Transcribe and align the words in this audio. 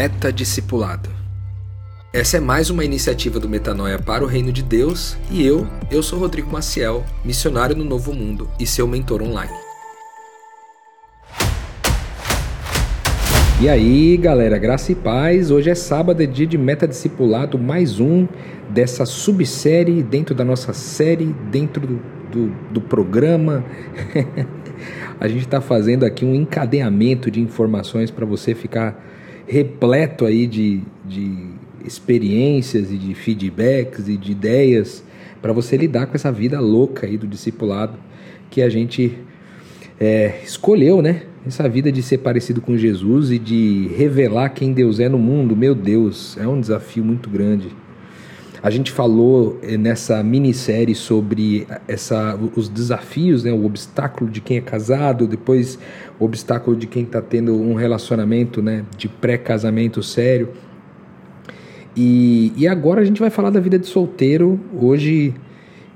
Metadiscipulado. 0.00 1.10
Essa 2.10 2.38
é 2.38 2.40
mais 2.40 2.70
uma 2.70 2.82
iniciativa 2.82 3.38
do 3.38 3.46
Metanoia 3.46 3.98
para 3.98 4.24
o 4.24 4.26
Reino 4.26 4.50
de 4.50 4.62
Deus 4.62 5.14
e 5.30 5.44
eu, 5.44 5.66
eu 5.90 6.02
sou 6.02 6.18
Rodrigo 6.18 6.50
Maciel, 6.50 7.04
missionário 7.22 7.76
no 7.76 7.84
Novo 7.84 8.14
Mundo 8.14 8.48
e 8.58 8.66
seu 8.66 8.88
mentor 8.88 9.20
online. 9.20 9.52
E 13.60 13.68
aí, 13.68 14.16
galera, 14.16 14.56
graça 14.56 14.90
e 14.90 14.94
paz. 14.94 15.50
Hoje 15.50 15.68
é 15.68 15.74
sábado, 15.74 16.22
é 16.22 16.26
dia 16.26 16.46
de 16.46 16.56
Metadiscipulado, 16.56 17.58
mais 17.58 18.00
um 18.00 18.26
dessa 18.70 19.04
subsérie 19.04 20.02
dentro 20.02 20.34
da 20.34 20.46
nossa 20.46 20.72
série, 20.72 21.26
dentro 21.50 21.86
do, 21.86 22.00
do, 22.32 22.46
do 22.70 22.80
programa. 22.80 23.62
a 25.20 25.28
gente 25.28 25.44
está 25.44 25.60
fazendo 25.60 26.04
aqui 26.06 26.24
um 26.24 26.34
encadeamento 26.34 27.30
de 27.30 27.38
informações 27.38 28.10
para 28.10 28.24
você 28.24 28.54
ficar 28.54 29.09
repleto 29.50 30.24
aí 30.24 30.46
de, 30.46 30.80
de 31.04 31.48
experiências 31.84 32.92
e 32.92 32.96
de 32.96 33.14
feedbacks 33.14 34.06
e 34.06 34.16
de 34.16 34.30
ideias 34.30 35.02
para 35.42 35.52
você 35.52 35.76
lidar 35.76 36.06
com 36.06 36.14
essa 36.14 36.30
vida 36.30 36.60
louca 36.60 37.04
aí 37.04 37.18
do 37.18 37.26
discipulado 37.26 37.98
que 38.48 38.62
a 38.62 38.68
gente 38.68 39.18
é, 39.98 40.40
escolheu, 40.44 41.02
né? 41.02 41.22
Essa 41.44 41.68
vida 41.68 41.90
de 41.90 42.00
ser 42.00 42.18
parecido 42.18 42.60
com 42.60 42.76
Jesus 42.76 43.32
e 43.32 43.40
de 43.40 43.90
revelar 43.96 44.50
quem 44.50 44.72
Deus 44.72 45.00
é 45.00 45.08
no 45.08 45.18
mundo, 45.18 45.56
meu 45.56 45.74
Deus, 45.74 46.36
é 46.38 46.46
um 46.46 46.60
desafio 46.60 47.04
muito 47.04 47.28
grande. 47.28 47.68
A 48.62 48.68
gente 48.68 48.92
falou 48.92 49.58
eh, 49.62 49.78
nessa 49.78 50.22
minissérie 50.22 50.94
sobre 50.94 51.66
essa, 51.88 52.38
os 52.54 52.68
desafios, 52.68 53.42
né, 53.42 53.52
o 53.52 53.64
obstáculo 53.64 54.30
de 54.30 54.40
quem 54.40 54.58
é 54.58 54.60
casado, 54.60 55.26
depois 55.26 55.78
o 56.18 56.24
obstáculo 56.24 56.76
de 56.76 56.86
quem 56.86 57.04
está 57.04 57.22
tendo 57.22 57.54
um 57.54 57.74
relacionamento 57.74 58.60
né, 58.60 58.84
de 58.98 59.08
pré-casamento 59.08 60.02
sério. 60.02 60.50
E, 61.96 62.52
e 62.54 62.68
agora 62.68 63.00
a 63.00 63.04
gente 63.04 63.18
vai 63.18 63.30
falar 63.30 63.50
da 63.50 63.60
vida 63.60 63.78
de 63.78 63.86
solteiro. 63.86 64.60
Hoje 64.74 65.34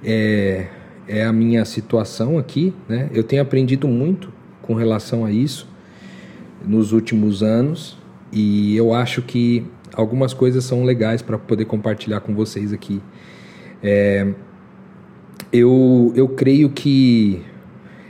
é, 0.02 0.66
é 1.06 1.22
a 1.22 1.32
minha 1.32 1.64
situação 1.66 2.38
aqui. 2.38 2.72
Né? 2.88 3.10
Eu 3.12 3.22
tenho 3.22 3.42
aprendido 3.42 3.86
muito 3.86 4.32
com 4.62 4.74
relação 4.74 5.24
a 5.24 5.30
isso 5.30 5.68
nos 6.66 6.92
últimos 6.92 7.42
anos 7.42 7.98
e 8.32 8.74
eu 8.74 8.94
acho 8.94 9.20
que 9.20 9.66
algumas 9.94 10.34
coisas 10.34 10.64
são 10.64 10.84
legais 10.84 11.22
para 11.22 11.38
poder 11.38 11.64
compartilhar 11.64 12.20
com 12.20 12.34
vocês 12.34 12.72
aqui. 12.72 13.00
É, 13.82 14.32
eu, 15.52 16.12
eu 16.16 16.28
creio 16.28 16.70
que 16.70 17.40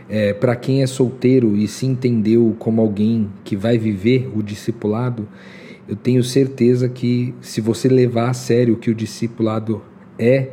é, 0.08 0.32
para 0.32 0.54
quem 0.54 0.82
é 0.82 0.86
solteiro 0.86 1.56
e 1.56 1.66
se 1.66 1.86
entendeu 1.86 2.54
como 2.58 2.80
alguém 2.80 3.30
que 3.42 3.56
vai 3.56 3.78
viver 3.78 4.30
o 4.34 4.42
discipulado, 4.42 5.28
eu 5.88 5.96
tenho 5.96 6.22
certeza 6.22 6.88
que 6.88 7.34
se 7.40 7.60
você 7.60 7.88
levar 7.88 8.30
a 8.30 8.34
sério 8.34 8.74
o 8.74 8.76
que 8.76 8.90
o 8.90 8.94
discipulado 8.94 9.82
é, 10.18 10.50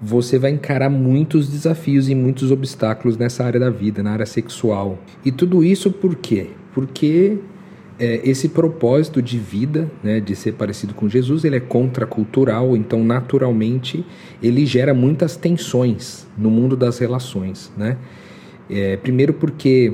você 0.00 0.36
vai 0.36 0.50
encarar 0.50 0.90
muitos 0.90 1.48
desafios 1.48 2.08
e 2.08 2.14
muitos 2.14 2.50
obstáculos 2.50 3.16
nessa 3.16 3.44
área 3.44 3.60
da 3.60 3.70
vida, 3.70 4.02
na 4.02 4.10
área 4.10 4.26
sexual. 4.26 4.98
E 5.24 5.30
tudo 5.30 5.62
isso 5.62 5.92
por 5.92 6.16
quê? 6.16 6.48
Porque 6.74 7.38
é, 8.02 8.20
esse 8.28 8.48
propósito 8.48 9.22
de 9.22 9.38
vida, 9.38 9.88
né, 10.02 10.18
de 10.18 10.34
ser 10.34 10.54
parecido 10.54 10.92
com 10.92 11.08
Jesus, 11.08 11.44
ele 11.44 11.54
é 11.54 11.60
contracultural, 11.60 12.76
então 12.76 13.04
naturalmente 13.04 14.04
ele 14.42 14.66
gera 14.66 14.92
muitas 14.92 15.36
tensões 15.36 16.26
no 16.36 16.50
mundo 16.50 16.76
das 16.76 16.98
relações, 16.98 17.72
né? 17.76 17.96
É, 18.68 18.96
primeiro 18.96 19.32
porque 19.32 19.92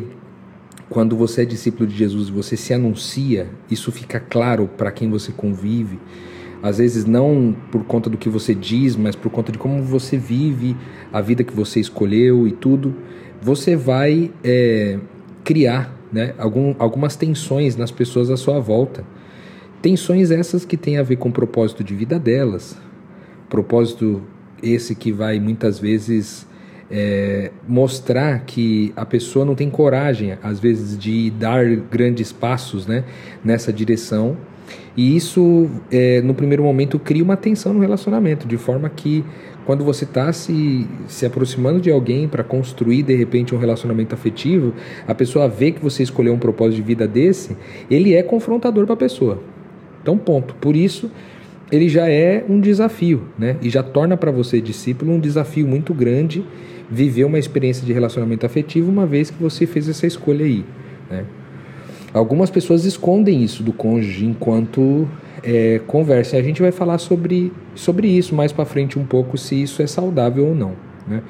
quando 0.89 1.15
você 1.17 1.43
é 1.43 1.45
discípulo 1.45 1.87
de 1.87 1.95
Jesus, 1.95 2.31
você 2.31 2.57
se 2.57 2.73
anuncia, 2.73 3.51
isso 3.71 3.93
fica 3.93 4.19
claro 4.19 4.67
para 4.67 4.91
quem 4.91 5.11
você 5.11 5.31
convive. 5.31 5.99
Às 6.63 6.79
vezes 6.79 7.05
não 7.05 7.55
por 7.71 7.85
conta 7.85 8.09
do 8.09 8.17
que 8.17 8.31
você 8.31 8.55
diz, 8.55 8.97
mas 8.97 9.15
por 9.15 9.31
conta 9.31 9.53
de 9.53 9.59
como 9.59 9.83
você 9.83 10.17
vive 10.17 10.75
a 11.13 11.21
vida 11.21 11.45
que 11.45 11.53
você 11.53 11.79
escolheu 11.79 12.49
e 12.49 12.53
tudo. 12.53 12.95
Você 13.43 13.77
vai 13.77 14.31
é, 14.43 14.99
criar 15.45 15.98
né, 16.13 16.35
algum, 16.39 16.75
algumas 16.79 17.17
tensões 17.17 17.77
nas 17.77 17.91
pessoas 17.91 18.31
à 18.31 18.37
sua 18.37 18.59
volta. 18.59 19.05
Tensões 19.81 20.31
essas 20.31 20.65
que 20.65 20.77
têm 20.77 20.99
a 20.99 21.03
ver 21.03 21.17
com 21.17 21.29
o 21.29 21.33
propósito 21.33 21.85
de 21.85 21.95
vida 21.95 22.19
delas. 22.19 22.77
Propósito 23.49 24.23
esse 24.63 24.95
que 24.95 25.13
vai 25.13 25.39
muitas 25.39 25.79
vezes 25.79 26.47
é, 26.91 27.51
mostrar 27.67 28.41
que 28.41 28.93
a 28.97 29.05
pessoa 29.05 29.45
não 29.45 29.55
tem 29.55 29.71
coragem, 29.71 30.37
às 30.43 30.59
vezes, 30.59 30.99
de 30.99 31.31
dar 31.31 31.65
grandes 31.77 32.33
passos 32.33 32.87
né, 32.87 33.05
nessa 33.45 33.73
direção. 33.73 34.37
E 34.97 35.17
isso, 35.17 35.71
é, 35.91 36.21
no 36.23 36.35
primeiro 36.35 36.65
momento, 36.65 36.99
cria 36.99 37.23
uma 37.23 37.37
tensão 37.37 37.73
no 37.73 37.81
relacionamento, 37.81 38.49
de 38.49 38.57
forma 38.57 38.89
que 38.89 39.25
quando 39.69 39.85
você 39.85 40.05
está 40.05 40.33
se, 40.33 40.87
se 41.07 41.27
aproximando 41.27 41.79
de 41.79 41.91
alguém 41.91 42.27
para 42.27 42.43
construir 42.43 43.03
de 43.03 43.15
repente 43.15 43.55
um 43.55 43.59
relacionamento 43.59 44.15
afetivo, 44.15 44.73
a 45.07 45.15
pessoa 45.15 45.47
vê 45.47 45.73
que 45.73 45.83
você 45.83 46.03
escolheu 46.03 46.33
um 46.33 46.39
propósito 46.39 46.77
de 46.77 46.83
vida 46.83 47.07
desse, 47.07 47.55
ele 47.91 48.15
é 48.15 48.23
confrontador 48.23 48.87
para 48.87 48.95
a 48.95 48.97
pessoa. 48.97 49.43
Então, 50.01 50.17
ponto. 50.17 50.55
Por 50.55 50.75
isso, 50.75 51.11
ele 51.71 51.87
já 51.87 52.09
é 52.09 52.43
um 52.49 52.59
desafio, 52.59 53.25
né? 53.39 53.59
E 53.61 53.69
já 53.69 53.83
torna 53.83 54.17
para 54.17 54.31
você, 54.31 54.59
discípulo, 54.59 55.13
um 55.13 55.21
desafio 55.21 55.69
muito 55.69 55.93
grande 55.93 56.43
viver 56.91 57.25
uma 57.25 57.39
experiência 57.39 57.85
de 57.85 57.93
relacionamento 57.93 58.47
afetivo 58.47 58.91
uma 58.91 59.05
vez 59.05 59.31
que 59.31 59.37
você 59.39 59.67
fez 59.67 59.87
essa 59.87 60.07
escolha 60.07 60.47
aí, 60.47 60.65
né? 61.11 61.27
Algumas 62.15 62.49
pessoas 62.49 62.87
escondem 62.87 63.45
isso 63.45 63.63
do 63.63 63.75
cônjuge 63.75 64.25
enquanto 64.25 65.07
é, 65.43 65.81
conversem. 65.87 66.39
A 66.39 66.43
gente 66.43 66.61
vai 66.61 66.73
falar 66.73 66.99
sobre, 66.99 67.53
sobre 67.75 68.09
isso 68.09 68.35
mais 68.35 68.53
para 68.53 68.65
frente 68.65 68.99
um 68.99 69.05
pouco, 69.05 69.37
se 69.37 69.61
isso 69.61 69.83
é 69.83 69.87
saudável 69.87 70.47
ou 70.47 70.55
não. 70.55 70.73
Né? 71.07 71.23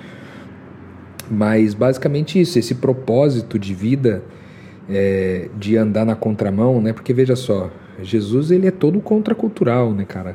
Mas 1.30 1.74
basicamente 1.74 2.40
isso, 2.40 2.58
esse 2.58 2.74
propósito 2.74 3.58
de 3.58 3.74
vida 3.74 4.22
é, 4.88 5.48
de 5.58 5.76
andar 5.76 6.04
na 6.04 6.14
contramão, 6.14 6.80
né? 6.80 6.92
Porque 6.92 7.12
veja 7.12 7.36
só, 7.36 7.70
Jesus 8.02 8.50
ele 8.50 8.66
é 8.66 8.70
todo 8.70 9.00
contracultural, 9.00 9.92
né, 9.92 10.04
cara? 10.04 10.34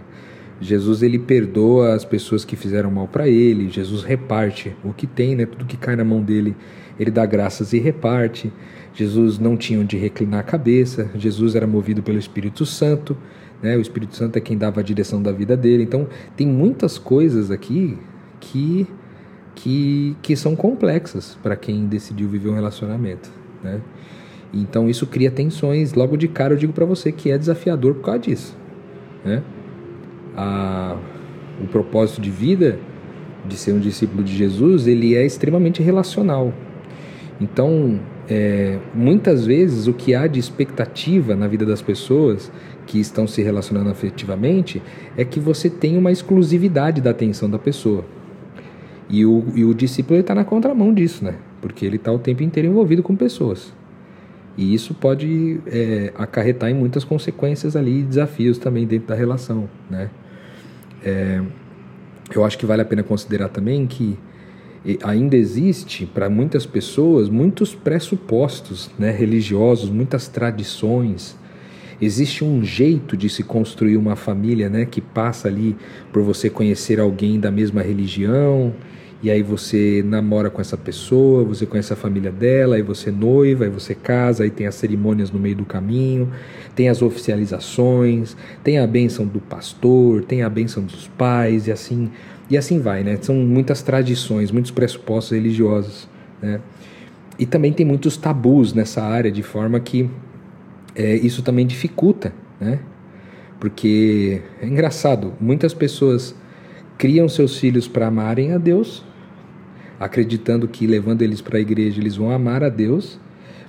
Jesus 0.61 1.01
ele 1.01 1.17
perdoa 1.17 1.93
as 1.93 2.05
pessoas 2.05 2.45
que 2.45 2.55
fizeram 2.55 2.91
mal 2.91 3.07
para 3.07 3.27
ele, 3.27 3.69
Jesus 3.69 4.03
reparte 4.03 4.75
o 4.83 4.93
que 4.93 5.07
tem, 5.07 5.35
né? 5.35 5.45
Tudo 5.45 5.65
que 5.65 5.75
cai 5.75 5.95
na 5.95 6.03
mão 6.03 6.21
dele, 6.21 6.55
ele 6.99 7.09
dá 7.09 7.25
graças 7.25 7.73
e 7.73 7.79
reparte. 7.79 8.51
Jesus 8.93 9.39
não 9.39 9.57
tinha 9.57 9.79
onde 9.79 9.97
reclinar 9.97 10.41
a 10.41 10.43
cabeça, 10.43 11.09
Jesus 11.15 11.55
era 11.55 11.65
movido 11.65 12.03
pelo 12.03 12.19
Espírito 12.19 12.63
Santo, 12.63 13.17
né? 13.63 13.75
O 13.77 13.81
Espírito 13.81 14.15
Santo 14.15 14.37
é 14.37 14.41
quem 14.41 14.57
dava 14.57 14.81
a 14.81 14.83
direção 14.83 15.23
da 15.23 15.31
vida 15.31 15.57
dele. 15.57 15.83
Então, 15.83 16.07
tem 16.35 16.45
muitas 16.45 16.99
coisas 16.99 17.49
aqui 17.49 17.97
que 18.39 18.87
que, 19.55 20.15
que 20.21 20.35
são 20.35 20.55
complexas 20.55 21.37
para 21.41 21.55
quem 21.55 21.85
decidiu 21.85 22.27
viver 22.27 22.49
um 22.49 22.55
relacionamento, 22.55 23.29
né? 23.63 23.81
Então 24.53 24.89
isso 24.89 25.07
cria 25.07 25.31
tensões. 25.31 25.93
Logo 25.93 26.15
de 26.15 26.27
cara 26.27 26.53
eu 26.53 26.57
digo 26.57 26.73
para 26.73 26.85
você 26.85 27.11
que 27.11 27.31
é 27.31 27.37
desafiador 27.37 27.95
por 27.95 28.03
causa 28.03 28.19
disso, 28.19 28.57
né? 29.23 29.41
A, 30.35 30.97
o 31.61 31.67
propósito 31.67 32.21
de 32.21 32.29
vida 32.29 32.79
de 33.45 33.57
ser 33.57 33.73
um 33.73 33.79
discípulo 33.79 34.23
de 34.23 34.35
Jesus 34.35 34.87
ele 34.87 35.15
é 35.15 35.25
extremamente 35.25 35.81
relacional. 35.81 36.53
Então 37.39 37.99
é, 38.29 38.79
muitas 38.93 39.45
vezes 39.45 39.87
o 39.87 39.93
que 39.93 40.15
há 40.15 40.27
de 40.27 40.39
expectativa 40.39 41.35
na 41.35 41.47
vida 41.47 41.65
das 41.65 41.81
pessoas 41.81 42.51
que 42.85 42.99
estão 42.99 43.27
se 43.27 43.41
relacionando 43.41 43.89
afetivamente 43.89 44.81
é 45.17 45.23
que 45.23 45.39
você 45.39 45.69
tem 45.69 45.97
uma 45.97 46.11
exclusividade 46.11 47.01
da 47.01 47.11
atenção 47.11 47.49
da 47.49 47.59
pessoa. 47.59 48.05
E 49.09 49.25
o, 49.25 49.43
e 49.55 49.63
o 49.63 49.73
discípulo 49.73 50.19
está 50.19 50.33
na 50.33 50.43
contramão 50.43 50.93
disso, 50.93 51.23
né? 51.23 51.35
Porque 51.61 51.85
ele 51.85 51.97
está 51.97 52.11
o 52.11 52.19
tempo 52.19 52.43
inteiro 52.43 52.69
envolvido 52.69 53.03
com 53.03 53.15
pessoas. 53.15 53.73
E 54.57 54.73
isso 54.73 54.93
pode 54.93 55.59
é, 55.67 56.13
acarretar 56.15 56.69
em 56.69 56.73
muitas 56.73 57.03
consequências 57.03 57.75
ali, 57.75 58.03
desafios 58.03 58.57
também 58.57 58.85
dentro 58.85 59.07
da 59.07 59.15
relação, 59.15 59.69
né? 59.89 60.09
É, 61.03 61.41
eu 62.33 62.45
acho 62.45 62.57
que 62.57 62.65
vale 62.65 62.81
a 62.81 62.85
pena 62.85 63.03
considerar 63.03 63.49
também 63.49 63.85
que 63.85 64.17
ainda 65.03 65.35
existe 65.35 66.05
para 66.05 66.29
muitas 66.29 66.65
pessoas 66.65 67.29
muitos 67.29 67.73
pressupostos 67.73 68.91
né, 68.99 69.11
religiosos, 69.11 69.89
muitas 69.89 70.27
tradições. 70.27 71.37
Existe 72.03 72.43
um 72.43 72.63
jeito 72.63 73.15
de 73.15 73.29
se 73.29 73.43
construir 73.43 73.97
uma 73.97 74.15
família 74.15 74.69
né, 74.69 74.85
que 74.85 74.99
passa 74.99 75.47
ali 75.47 75.75
por 76.11 76.21
você 76.21 76.49
conhecer 76.49 76.99
alguém 76.99 77.39
da 77.39 77.49
mesma 77.49 77.81
religião, 77.81 78.73
e 79.21 79.31
aí 79.31 79.41
você 79.41 80.03
namora 80.05 80.49
com 80.49 80.59
essa 80.59 80.75
pessoa, 80.75 81.45
você 81.45 81.65
conhece 81.65 81.93
a 81.93 81.95
família 81.95 82.29
dela, 82.29 82.75
aí 82.75 82.81
você 82.81 83.09
noiva, 83.09 83.63
aí 83.63 83.69
você 83.69 83.95
casa, 83.95 84.43
aí 84.43 84.49
tem 84.49 84.67
as 84.67 84.75
cerimônias 84.75 85.31
no 85.31 85.39
meio 85.39 85.55
do 85.55 85.63
caminho, 85.63 86.29
tem 86.75 86.89
as 86.89 87.01
oficializações, 87.01 88.35
tem 88.61 88.79
a 88.79 88.85
bênção 88.85 89.25
do 89.25 89.39
pastor, 89.39 90.23
tem 90.25 90.43
a 90.43 90.49
bênção 90.49 90.83
dos 90.83 91.07
pais, 91.07 91.67
e 91.67 91.71
assim 91.71 92.11
e 92.49 92.57
assim 92.57 92.81
vai, 92.81 93.01
né? 93.03 93.17
São 93.21 93.35
muitas 93.35 93.81
tradições, 93.81 94.51
muitos 94.51 94.71
pressupostos 94.71 95.31
religiosos, 95.31 96.09
né? 96.41 96.59
E 97.39 97.45
também 97.45 97.71
tem 97.71 97.85
muitos 97.85 98.17
tabus 98.17 98.73
nessa 98.73 99.01
área, 99.01 99.31
de 99.31 99.41
forma 99.41 99.79
que 99.79 100.09
é, 100.95 101.15
isso 101.15 101.41
também 101.41 101.65
dificulta, 101.65 102.33
né? 102.59 102.79
Porque 103.59 104.41
é 104.61 104.67
engraçado, 104.67 105.33
muitas 105.39 105.73
pessoas 105.73 106.35
criam 106.97 107.29
seus 107.29 107.57
filhos 107.57 107.87
para 107.87 108.07
amarem 108.07 108.51
a 108.51 108.57
Deus, 108.57 109.05
acreditando 109.99 110.67
que 110.67 110.85
levando 110.85 111.21
eles 111.21 111.41
para 111.41 111.57
a 111.57 111.61
igreja 111.61 112.01
eles 112.01 112.15
vão 112.15 112.29
amar 112.29 112.63
a 112.63 112.69
Deus, 112.69 113.19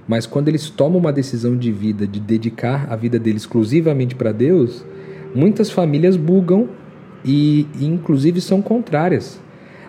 mas 0.06 0.26
quando 0.26 0.48
eles 0.48 0.68
tomam 0.68 0.98
uma 0.98 1.12
decisão 1.12 1.56
de 1.56 1.70
vida, 1.70 2.06
de 2.06 2.20
dedicar 2.20 2.86
a 2.90 2.96
vida 2.96 3.18
deles 3.18 3.42
exclusivamente 3.42 4.14
para 4.14 4.32
Deus, 4.32 4.84
muitas 5.34 5.70
famílias 5.70 6.16
bugam 6.16 6.68
e, 7.24 7.66
e, 7.78 7.86
inclusive 7.86 8.40
são 8.40 8.60
contrárias 8.60 9.40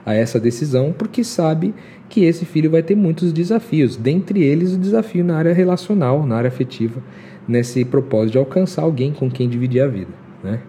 a 0.06 0.13
essa 0.13 0.40
decisão, 0.40 0.94
porque 0.96 1.24
sabe 1.24 1.74
que 2.07 2.24
esse 2.24 2.46
filho 2.46 2.69
vai 2.69 2.84
ter 2.84 2.96
muitos 2.96 3.34
desafios, 3.34 3.96
dentre 3.96 4.44
eles 4.44 4.74
o 4.74 4.78
desafio 4.78 5.24
na 5.24 5.38
área 5.38 5.54
relacional, 5.54 6.25
na 6.25 6.36
área 6.36 6.48
afetiva, 6.48 7.02
nesse 7.48 7.84
propósito 7.84 8.34
de 8.34 8.38
alcançar 8.38 8.84
alguém 8.84 9.12
com 9.12 9.30
quem 9.30 9.50
dividir 9.50 9.81
a 9.81 9.88
vida, 9.88 10.12
né? 10.44 10.60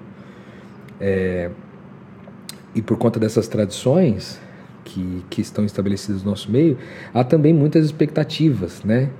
É, 0.99 1.51
e 2.75 2.81
por 2.81 2.97
conta 2.97 3.21
dessas 3.21 3.49
tradições 3.49 4.41
que, 4.85 5.23
que 5.29 5.41
estão 5.43 5.65
estabelecidas 5.65 6.23
no 6.23 6.31
nosso 6.31 6.51
meio, 6.51 6.79
há 7.13 7.23
também 7.23 7.53
muitas 7.53 7.85
expectativas, 7.85 8.83
né? 8.83 9.11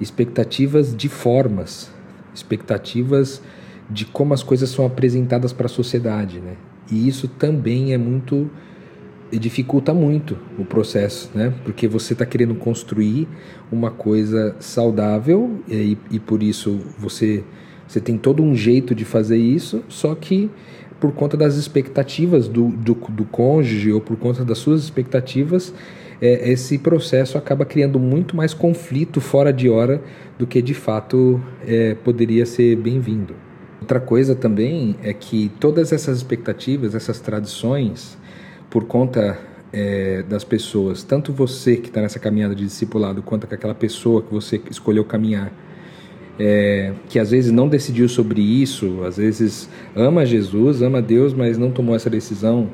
expectativas 0.00 0.94
de 0.94 1.08
formas, 1.08 1.90
expectativas 2.34 3.42
de 3.88 4.04
como 4.04 4.34
as 4.34 4.42
coisas 4.42 4.68
são 4.70 4.84
apresentadas 4.84 5.52
para 5.52 5.66
a 5.66 5.68
sociedade, 5.68 6.40
né? 6.40 6.56
E 6.90 7.08
isso 7.08 7.28
também 7.28 7.92
é 7.92 7.98
muito 7.98 8.50
dificulta 9.32 9.92
muito 9.92 10.36
o 10.58 10.64
processo, 10.64 11.30
né? 11.34 11.52
Porque 11.64 11.88
você 11.88 12.12
está 12.12 12.24
querendo 12.24 12.54
construir 12.54 13.28
uma 13.70 13.90
coisa 13.90 14.54
saudável 14.60 15.60
e, 15.68 15.96
e 16.10 16.18
por 16.20 16.42
isso 16.42 16.80
você 16.98 17.44
você 17.86 18.00
tem 18.00 18.18
todo 18.18 18.42
um 18.42 18.54
jeito 18.54 18.96
de 18.96 19.04
fazer 19.04 19.36
isso, 19.36 19.84
só 19.88 20.12
que 20.14 20.50
por 20.98 21.12
conta 21.12 21.36
das 21.36 21.54
expectativas 21.56 22.48
do, 22.48 22.68
do, 22.68 22.94
do 22.94 23.24
cônjuge 23.24 23.92
ou 23.92 24.00
por 24.00 24.16
conta 24.16 24.44
das 24.44 24.58
suas 24.58 24.82
expectativas, 24.82 25.72
é, 26.20 26.50
esse 26.50 26.78
processo 26.78 27.36
acaba 27.38 27.64
criando 27.64 28.00
muito 28.00 28.34
mais 28.34 28.54
conflito 28.54 29.20
fora 29.20 29.52
de 29.52 29.68
hora 29.68 30.02
do 30.38 30.46
que 30.46 30.60
de 30.62 30.74
fato 30.74 31.40
é, 31.66 31.94
poderia 31.94 32.46
ser 32.46 32.76
bem-vindo. 32.76 33.34
Outra 33.80 34.00
coisa 34.00 34.34
também 34.34 34.96
é 35.02 35.12
que 35.12 35.50
todas 35.60 35.92
essas 35.92 36.16
expectativas, 36.16 36.94
essas 36.94 37.20
tradições, 37.20 38.18
por 38.70 38.84
conta 38.84 39.38
é, 39.72 40.22
das 40.28 40.44
pessoas, 40.44 41.02
tanto 41.02 41.32
você 41.32 41.76
que 41.76 41.88
está 41.88 42.00
nessa 42.00 42.18
caminhada 42.18 42.54
de 42.54 42.64
discipulado, 42.64 43.22
quanto 43.22 43.44
aquela 43.44 43.74
pessoa 43.74 44.22
que 44.22 44.32
você 44.32 44.60
escolheu 44.70 45.04
caminhar, 45.04 45.52
é, 46.38 46.92
que 47.08 47.18
às 47.18 47.30
vezes 47.30 47.50
não 47.50 47.68
decidiu 47.68 48.08
sobre 48.08 48.40
isso, 48.40 49.02
às 49.04 49.16
vezes 49.16 49.68
ama 49.94 50.26
Jesus, 50.26 50.82
ama 50.82 51.00
Deus, 51.00 51.32
mas 51.32 51.56
não 51.56 51.70
tomou 51.70 51.96
essa 51.96 52.10
decisão 52.10 52.70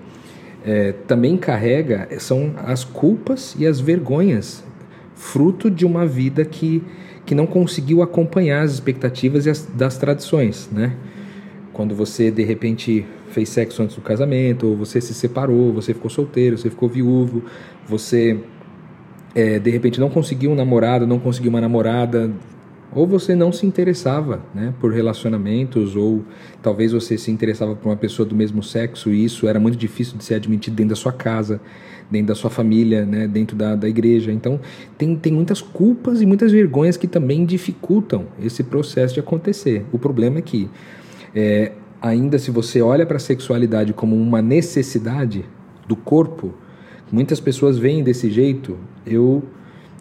é, 0.65 0.93
também 1.07 1.37
carrega 1.37 2.09
são 2.19 2.55
as 2.65 2.85
culpas 2.85 3.57
e 3.59 3.67
as 3.67 3.81
vergonhas, 3.81 4.65
fruto 5.15 5.71
de 5.71 5.85
uma 5.85 6.07
vida 6.07 6.45
que, 6.45 6.83
que 7.27 7.35
não 7.35 7.47
conseguiu 7.47 8.03
acompanhar 8.03 8.63
as 8.63 8.73
expectativas 8.73 9.47
as, 9.47 9.67
das 9.67 9.99
tradições, 9.99 10.69
né? 10.73 10.95
Quando 11.73 11.95
você 11.95 12.31
de 12.31 12.43
repente 12.43 13.07
fez 13.33 13.49
sexo 13.49 13.83
antes 13.83 13.97
do 13.97 14.03
casamento, 14.03 14.69
ou 14.69 14.77
você 14.77 15.01
se 15.01 15.15
separou, 15.15 15.73
você 15.73 15.93
ficou 15.95 16.11
solteiro, 16.11 16.57
você 16.57 16.71
ficou 16.71 16.89
viúvo, 16.89 17.43
você 17.89 18.39
é, 19.35 19.59
de 19.59 19.71
repente 19.71 19.99
não 19.99 20.11
conseguiu 20.11 20.51
um 20.51 20.55
namorado, 20.55 21.07
não 21.07 21.19
conseguiu 21.19 21.51
uma 21.51 21.61
namorada, 21.61 22.31
ou 22.95 23.07
você 23.07 23.35
não 23.35 23.51
se 23.51 23.67
interessava 23.67 24.41
né, 24.55 24.75
por 24.79 24.93
relacionamentos, 24.93 25.97
ou 25.97 26.23
talvez 26.63 26.93
você 26.93 27.17
se 27.17 27.31
interessava 27.31 27.75
por 27.75 27.89
uma 27.89 27.97
pessoa 27.97 28.29
do 28.29 28.35
mesmo 28.35 28.63
sexo 28.63 29.11
e 29.11 29.25
isso 29.25 29.49
era 29.49 29.59
muito 29.59 29.79
difícil 29.79 30.19
de 30.19 30.25
ser 30.25 30.35
admitido 30.35 30.77
dentro 30.77 30.91
da 30.91 30.97
sua 30.97 31.13
casa, 31.13 31.61
dentro 32.11 32.29
da 32.29 32.35
sua 32.35 32.51
família, 32.51 33.07
né, 33.07 33.27
dentro 33.27 33.57
da, 33.57 33.75
da 33.75 33.89
igreja. 33.89 34.31
Então, 34.31 34.61
tem, 34.99 35.17
tem 35.17 35.33
muitas 35.33 35.63
culpas 35.63 36.21
e 36.21 36.27
muitas 36.27 36.53
vergonhas 36.53 36.99
que 36.99 37.07
também 37.07 37.47
dificultam 37.47 38.27
esse 38.43 38.63
processo 38.63 39.15
de 39.15 39.21
acontecer. 39.21 39.87
O 39.91 39.99
problema 39.99 40.39
é 40.39 40.43
que, 40.43 40.69
é, 41.35 41.73
ainda 42.03 42.39
se 42.39 42.51
você 42.51 42.83
olha 42.83 43.07
para 43.07 43.17
a 43.17 43.21
sexualidade 43.21 43.93
como 43.93 44.17
uma 44.17 44.43
necessidade 44.43 45.45
do 45.87 45.95
corpo, 45.95 46.53
muitas 47.11 47.39
pessoas 47.39 47.79
veem 47.79 48.03
desse 48.03 48.31
jeito, 48.31 48.77
eu 49.07 49.43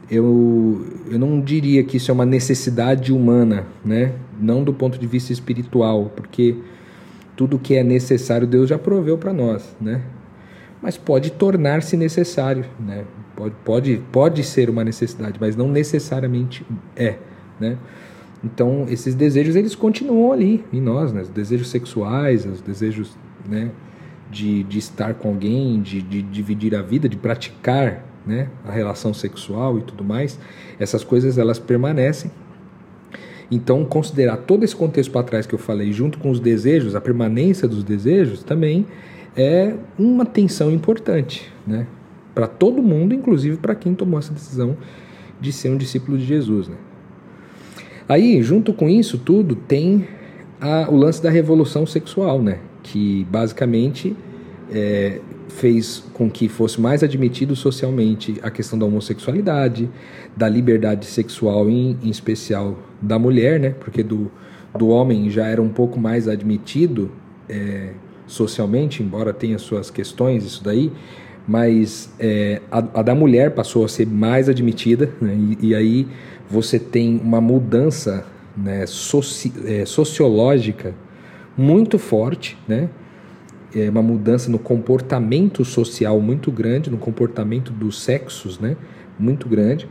eu, 0.10 0.86
eu 1.10 1.18
não 1.18 1.40
diria 1.40 1.86
que 1.86 1.96
isso 1.96 2.12
é 2.12 2.14
uma 2.14 2.26
necessidade 2.26 3.14
humana, 3.14 3.66
né? 3.86 4.12
Não 4.38 4.62
do 4.62 4.74
ponto 4.74 5.00
de 5.00 5.08
vista 5.08 5.32
espiritual, 5.32 6.12
porque 6.14 6.58
tudo 7.38 7.58
que 7.58 7.76
é 7.76 7.84
necessário 7.84 8.46
Deus 8.46 8.68
já 8.68 8.78
proveu 8.78 9.18
para 9.18 9.32
nós, 9.32 9.74
né? 9.80 10.02
Mas 10.82 10.98
pode 10.98 11.32
tornar-se 11.32 11.96
necessário, 11.96 12.66
né? 12.78 13.06
Pode, 13.38 13.56
pode, 13.64 14.04
pode 14.12 14.44
ser 14.44 14.70
uma 14.70 14.84
necessidade, 14.84 15.38
mas 15.40 15.56
não 15.56 15.70
necessariamente 15.70 16.66
é, 16.94 17.16
né? 17.58 17.78
Então, 18.44 18.86
esses 18.90 19.14
desejos, 19.14 19.56
eles 19.56 19.76
continuam 19.76 20.32
ali 20.32 20.64
em 20.74 20.82
nós, 20.82 21.14
né? 21.14 21.22
Os 21.22 21.30
desejos 21.30 21.70
sexuais, 21.70 22.46
os 22.46 22.62
desejos, 22.62 23.16
né? 23.48 23.72
De, 24.32 24.64
de 24.64 24.80
estar 24.80 25.14
com 25.14 25.30
alguém, 25.30 25.82
de, 25.82 26.02
de 26.02 26.22
dividir 26.22 26.74
a 26.76 26.82
vida, 26.82 27.08
de 27.08 27.18
praticar 27.18 28.06
né, 28.26 28.50
a 28.66 28.72
relação 28.72 29.14
sexual 29.14 29.78
e 29.80 29.82
tudo 29.82 30.04
mais, 30.04 30.40
essas 30.80 31.04
coisas 31.04 31.38
elas 31.38 31.60
permanecem. 31.60 32.32
Então, 33.50 33.84
considerar 33.84 34.38
todo 34.38 34.64
esse 34.64 34.76
contexto 34.76 35.12
para 35.12 35.24
trás 35.24 35.46
que 35.46 35.54
eu 35.54 35.60
falei, 35.60 35.92
junto 35.92 36.18
com 36.20 36.32
os 36.32 36.40
desejos, 36.40 36.96
a 36.96 37.02
permanência 37.02 37.68
dos 37.68 37.84
desejos, 37.84 38.44
também 38.44 38.86
é 39.36 39.76
uma 40.00 40.26
tensão 40.26 40.72
importante, 40.72 41.52
né, 41.68 41.88
para 42.34 42.48
todo 42.48 42.82
mundo, 42.82 43.14
inclusive 43.14 43.58
para 43.58 43.76
quem 43.76 43.94
tomou 43.94 44.20
essa 44.20 44.34
decisão 44.34 44.78
de 45.40 45.52
ser 45.52 45.70
um 45.70 45.78
discípulo 45.78 46.18
de 46.18 46.24
Jesus, 46.24 46.70
né. 46.70 46.78
Aí, 48.12 48.44
junto 48.44 48.74
com 48.74 48.90
isso 48.90 49.18
tudo, 49.18 49.56
tem 49.56 50.06
a, 50.60 50.90
o 50.92 50.98
lance 50.98 51.24
da 51.24 51.30
revolução 51.30 51.86
sexual, 51.86 52.42
né, 52.42 52.60
que 52.84 53.26
basicamente 53.32 54.14
é, 54.70 55.22
fez 55.48 56.04
com 56.12 56.30
que 56.30 56.50
fosse 56.50 56.82
mais 56.82 57.04
admitido 57.04 57.56
socialmente 57.56 58.38
a 58.44 58.52
questão 58.52 58.78
da 58.78 58.86
homossexualidade, 58.86 59.90
da 60.36 60.50
liberdade 60.50 61.06
sexual, 61.06 61.70
em, 61.70 61.98
em 62.04 62.10
especial 62.10 62.78
da 63.02 63.18
mulher, 63.18 63.58
né? 63.62 63.70
Porque 63.80 64.04
do, 64.04 64.30
do 64.78 64.90
homem 64.90 65.30
já 65.30 65.48
era 65.48 65.62
um 65.62 65.70
pouco 65.70 65.98
mais 65.98 66.28
admitido 66.28 67.10
é, 67.48 67.94
socialmente, 68.28 69.02
embora 69.02 69.32
tenha 69.32 69.58
suas 69.58 69.90
questões, 69.90 70.44
isso 70.44 70.62
daí, 70.62 70.92
mas 71.48 72.10
é, 72.20 72.62
a, 72.72 72.78
a, 72.78 73.02
da 73.02 73.16
mulher 73.16 73.52
passou 73.52 73.84
a 73.84 73.88
ser 73.88 74.08
mais 74.08 74.48
admitida, 74.48 75.12
né? 75.22 75.36
e, 75.62 75.70
e, 75.70 75.76
aí 75.76 76.08
você 76.50 76.78
tem 76.78 77.20
uma 77.24 77.42
mudança 77.42 78.26
né, 78.56 78.86
soci, 78.86 79.52
é, 79.66 79.86
sociológica 79.86 80.94
muito 81.58 81.98
forte, 81.98 82.58
né? 82.68 82.90
é, 83.76 83.90
uma 83.90 84.02
mudança 84.02 84.50
no 84.52 84.60
comportamento 84.60 85.64
social 85.64 86.20
muito 86.20 86.52
grande, 86.52 86.90
no 86.90 86.98
comportamento 86.98 87.72
dos 87.72 88.02
sexos, 88.02 88.60
né? 88.60 88.76
Muito 89.18 89.48
grande. 89.48 89.88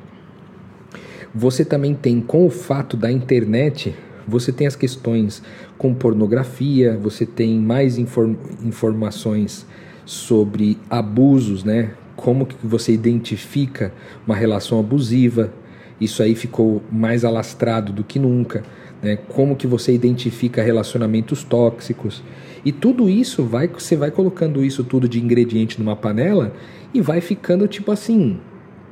Você 1.34 1.64
também 1.64 1.94
tem, 1.94 2.20
com 2.20 2.46
o 2.46 2.50
fato 2.50 2.96
da 2.96 3.10
internet, 3.10 3.94
você 4.26 4.52
tem 4.52 4.66
as 4.66 4.76
questões 4.76 5.42
com 5.78 5.94
pornografia, 5.94 6.98
você 7.00 7.24
tem 7.24 7.58
mais 7.58 7.98
inform 7.98 8.34
informações 8.62 9.66
sobre 10.10 10.76
abusos, 10.90 11.62
né? 11.62 11.92
Como 12.16 12.44
que 12.44 12.56
você 12.66 12.92
identifica 12.92 13.94
uma 14.26 14.34
relação 14.34 14.80
abusiva? 14.80 15.52
Isso 16.00 16.20
aí 16.20 16.34
ficou 16.34 16.82
mais 16.90 17.24
alastrado 17.24 17.92
do 17.92 18.02
que 18.02 18.18
nunca. 18.18 18.64
Né? 19.00 19.14
Como 19.28 19.54
que 19.54 19.68
você 19.68 19.94
identifica 19.94 20.64
relacionamentos 20.64 21.44
tóxicos? 21.44 22.24
E 22.64 22.72
tudo 22.72 23.08
isso 23.08 23.44
vai, 23.44 23.68
você 23.68 23.94
vai 23.94 24.10
colocando 24.10 24.64
isso 24.64 24.82
tudo 24.82 25.08
de 25.08 25.22
ingrediente 25.22 25.78
numa 25.78 25.94
panela 25.94 26.52
e 26.92 27.00
vai 27.00 27.20
ficando 27.20 27.68
tipo 27.68 27.92
assim, 27.92 28.40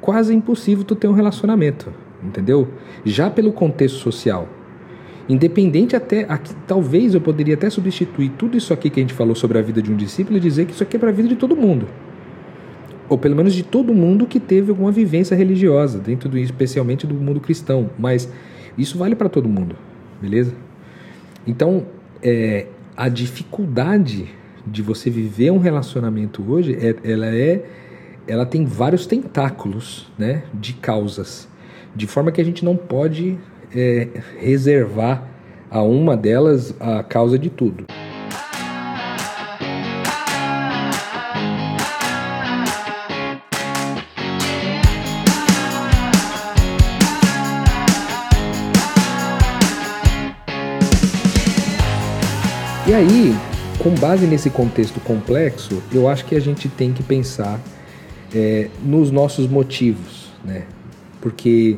quase 0.01 0.33
impossível 0.33 0.85
tu 0.85 0.95
ter 0.95 1.09
um 1.09 1.13
relacionamento, 1.15 1.93
entendeu? 2.23 2.69
Já 3.05 3.29
pelo 3.29 3.53
contexto 3.53 3.99
social. 3.99 4.49
Independente 5.29 5.95
até, 5.95 6.25
aqui, 6.29 6.55
talvez 6.67 7.15
eu 7.15 7.21
poderia 7.21 7.55
até 7.55 7.69
substituir 7.69 8.31
tudo 8.31 8.57
isso 8.57 8.73
aqui 8.73 8.89
que 8.89 8.99
a 8.99 9.03
gente 9.03 9.13
falou 9.13 9.35
sobre 9.35 9.59
a 9.59 9.63
vida 9.63 9.83
de 9.83 9.93
um 9.93 9.97
discípulo 9.97 10.39
e 10.39 10.41
dizer 10.41 10.65
que 10.65 10.73
isso 10.73 10.83
aqui 10.83 10.97
é 10.97 10.99
para 10.99 11.11
a 11.11 11.13
vida 11.13 11.29
de 11.29 11.37
todo 11.37 11.55
mundo. 11.55 11.87
Ou 13.09 13.19
pelo 13.19 13.37
menos 13.37 13.55
de 13.55 13.63
todo 13.63 13.93
mundo 13.93 14.27
que 14.27 14.41
teve 14.41 14.71
alguma 14.71 14.91
vivência 14.91 15.37
religiosa, 15.37 15.99
dentro 15.99 16.29
do 16.31 16.39
especialmente 16.39 17.07
do 17.07 17.15
mundo 17.15 17.41
cristão, 17.41 17.91
mas 17.99 18.33
isso 18.77 18.97
vale 18.97 19.15
para 19.15 19.29
todo 19.29 19.49
mundo, 19.49 19.77
beleza? 20.21 20.55
Então, 21.47 21.87
é, 22.23 22.67
a 22.97 23.09
dificuldade 23.09 24.29
de 24.67 24.83
você 24.83 25.11
viver 25.11 25.51
um 25.51 25.59
relacionamento 25.59 26.43
hoje, 26.51 26.75
é, 26.75 26.97
ela 27.05 27.27
é, 27.27 27.65
ela 28.27 28.47
tem 28.47 28.65
vários 28.65 29.07
tentáculos, 29.07 30.11
né, 30.19 30.45
de 30.55 30.75
causas, 30.75 31.49
de 31.95 32.07
forma 32.07 32.33
que 32.33 32.41
a 32.41 32.45
gente 32.45 32.65
não 32.65 32.77
pode 32.77 33.39
é, 33.75 34.09
reservar 34.39 35.23
a 35.71 35.83
uma 35.83 36.17
delas 36.17 36.75
a 36.81 37.03
causa 37.03 37.39
de 37.39 37.51
tudo. 37.51 37.87
E 52.87 52.95
aí, 52.95 53.37
com 53.79 53.91
base 53.91 54.27
nesse 54.27 54.49
contexto 54.49 54.99
complexo, 55.01 55.83
eu 55.93 56.09
acho 56.09 56.25
que 56.25 56.35
a 56.35 56.41
gente 56.41 56.71
tem 56.71 56.91
que 56.91 57.03
pensar 57.03 57.61
é, 58.35 58.69
nos 58.83 59.11
nossos 59.11 59.47
motivos, 59.47 60.33
né? 60.43 60.63
Porque 61.21 61.77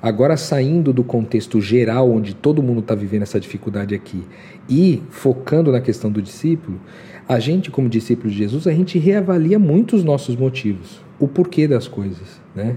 agora 0.00 0.36
saindo 0.36 0.92
do 0.92 1.02
contexto 1.02 1.60
geral 1.60 2.10
onde 2.10 2.34
todo 2.34 2.62
mundo 2.62 2.80
está 2.80 2.94
vivendo 2.94 3.22
essa 3.22 3.40
dificuldade 3.40 3.94
aqui 3.94 4.22
e 4.68 5.02
focando 5.10 5.72
na 5.72 5.80
questão 5.80 6.10
do 6.10 6.22
discípulo, 6.22 6.80
a 7.28 7.38
gente 7.38 7.70
como 7.70 7.88
discípulo 7.88 8.30
de 8.30 8.36
Jesus 8.36 8.66
a 8.66 8.72
gente 8.72 8.98
reavalia 8.98 9.58
muito 9.58 9.96
os 9.96 10.04
nossos 10.04 10.36
motivos, 10.36 11.00
o 11.18 11.26
porquê 11.26 11.66
das 11.66 11.88
coisas, 11.88 12.40
né? 12.54 12.76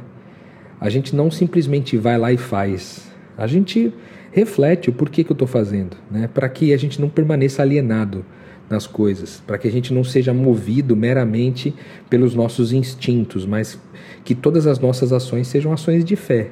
A 0.80 0.90
gente 0.90 1.16
não 1.16 1.30
simplesmente 1.30 1.96
vai 1.96 2.18
lá 2.18 2.34
e 2.34 2.38
faz, 2.38 3.12
a 3.38 3.46
gente 3.46 3.94
reflete 4.32 4.90
o 4.90 4.94
porquê 4.94 5.24
que 5.24 5.32
eu 5.32 5.36
estou 5.36 5.48
fazendo, 5.48 5.96
né? 6.10 6.28
Para 6.34 6.50
que 6.50 6.74
a 6.74 6.78
gente 6.78 7.00
não 7.00 7.10
permaneça 7.10 7.62
alienado 7.62 8.25
nas 8.70 8.88
coisas, 8.88 9.44
para 9.46 9.58
que 9.58 9.68
a 9.68 9.72
gente 9.72 9.94
não 9.94 10.04
seja 10.04 10.34
movido 10.34 10.96
meramente 10.96 11.75
pelos 12.10 12.34
nossos 12.34 12.72
instintos, 12.72 13.46
mas 13.46 13.78
que 14.24 14.34
todas 14.34 14.66
as 14.66 14.80
nossas 14.80 15.12
ações 15.12 15.48
sejam 15.48 15.74
ações 15.74 16.06
de 16.06 16.16
fé. 16.16 16.51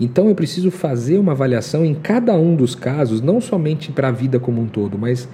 Então 0.00 0.28
eu 0.28 0.34
preciso 0.34 0.70
fazer 0.70 1.18
uma 1.18 1.32
avaliação 1.32 1.84
em 1.84 1.94
cada 1.94 2.34
um 2.34 2.54
dos 2.54 2.74
casos, 2.74 3.20
não 3.20 3.40
somente 3.40 3.92
para 3.92 4.08
a 4.08 4.10
vida 4.10 4.38
como 4.38 4.60
um 4.60 4.66
todo, 4.66 4.98
mas 4.98 5.28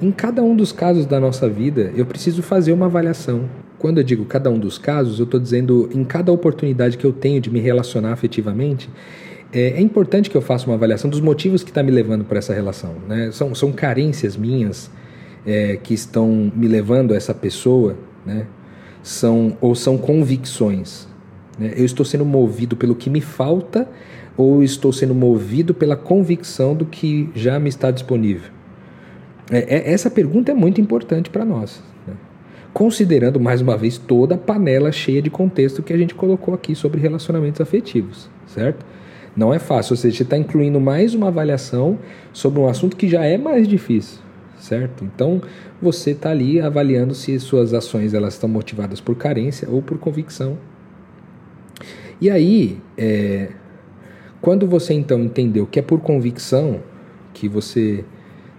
em 0.00 0.10
cada 0.10 0.42
um 0.42 0.54
dos 0.54 0.72
casos 0.72 1.06
da 1.06 1.18
nossa 1.18 1.48
vida, 1.48 1.92
eu 1.96 2.06
preciso 2.06 2.42
fazer 2.42 2.72
uma 2.72 2.86
avaliação. 2.86 3.48
Quando 3.78 3.98
eu 3.98 4.04
digo 4.04 4.24
cada 4.24 4.50
um 4.50 4.58
dos 4.58 4.78
casos, 4.78 5.18
eu 5.18 5.24
estou 5.24 5.38
dizendo 5.38 5.88
em 5.92 6.04
cada 6.04 6.32
oportunidade 6.32 6.96
que 6.96 7.04
eu 7.04 7.12
tenho 7.12 7.40
de 7.40 7.50
me 7.50 7.60
relacionar 7.60 8.12
afetivamente, 8.12 8.88
é, 9.52 9.70
é 9.70 9.80
importante 9.80 10.28
que 10.28 10.36
eu 10.36 10.42
faça 10.42 10.66
uma 10.66 10.74
avaliação 10.74 11.08
dos 11.08 11.20
motivos 11.20 11.62
que 11.62 11.70
está 11.70 11.82
me 11.82 11.90
levando 11.90 12.24
para 12.24 12.38
essa 12.38 12.52
relação. 12.52 12.94
Né? 13.08 13.30
São, 13.32 13.54
são 13.54 13.72
carências 13.72 14.36
minhas, 14.36 14.90
é, 15.48 15.76
que 15.76 15.94
estão 15.94 16.52
me 16.54 16.68
levando 16.68 17.14
a 17.14 17.16
essa 17.16 17.34
pessoa, 17.34 17.96
né, 18.26 18.46
são 19.02 19.56
ou 19.60 19.74
são 19.74 19.96
convicções. 19.96 21.08
Né? 21.58 21.72
Eu 21.76 21.84
estou 21.84 22.04
sendo 22.04 22.24
movido 22.24 22.76
pelo 22.76 22.94
que 22.94 23.10
me 23.10 23.20
falta 23.20 23.88
ou 24.36 24.62
estou 24.62 24.92
sendo 24.92 25.14
movido 25.14 25.74
pela 25.74 25.96
convicção 25.96 26.74
do 26.74 26.84
que 26.84 27.28
já 27.34 27.58
me 27.58 27.68
está 27.68 27.90
disponível? 27.90 28.50
É, 29.50 29.76
é, 29.76 29.92
essa 29.92 30.10
pergunta 30.10 30.52
é 30.52 30.54
muito 30.54 30.80
importante 30.80 31.30
para 31.30 31.44
nós. 31.44 31.82
Né? 32.06 32.14
Considerando, 32.72 33.40
mais 33.40 33.60
uma 33.60 33.76
vez, 33.76 33.98
toda 33.98 34.34
a 34.34 34.38
panela 34.38 34.92
cheia 34.92 35.22
de 35.22 35.30
contexto 35.30 35.82
que 35.82 35.92
a 35.92 35.96
gente 35.96 36.14
colocou 36.14 36.54
aqui 36.54 36.74
sobre 36.74 37.00
relacionamentos 37.00 37.60
afetivos, 37.60 38.30
certo? 38.46 38.84
Não 39.36 39.54
é 39.54 39.58
fácil, 39.58 39.92
ou 39.92 39.96
seja, 39.96 40.18
você 40.18 40.22
está 40.22 40.36
incluindo 40.36 40.80
mais 40.80 41.14
uma 41.14 41.28
avaliação 41.28 41.98
sobre 42.32 42.60
um 42.60 42.68
assunto 42.68 42.96
que 42.96 43.08
já 43.08 43.24
é 43.24 43.38
mais 43.38 43.66
difícil 43.66 44.20
certo? 44.60 45.04
Então 45.04 45.40
você 45.80 46.10
está 46.10 46.30
ali 46.30 46.60
avaliando 46.60 47.14
se 47.14 47.38
suas 47.38 47.72
ações 47.72 48.14
elas 48.14 48.34
estão 48.34 48.48
motivadas 48.48 49.00
por 49.00 49.16
carência 49.16 49.68
ou 49.70 49.80
por 49.80 49.98
convicção. 49.98 50.58
E 52.20 52.30
aí, 52.30 52.78
é, 52.96 53.48
quando 54.40 54.66
você 54.66 54.94
então 54.94 55.20
entendeu 55.20 55.66
que 55.66 55.78
é 55.78 55.82
por 55.82 56.00
convicção 56.00 56.80
que 57.32 57.48
você 57.48 58.04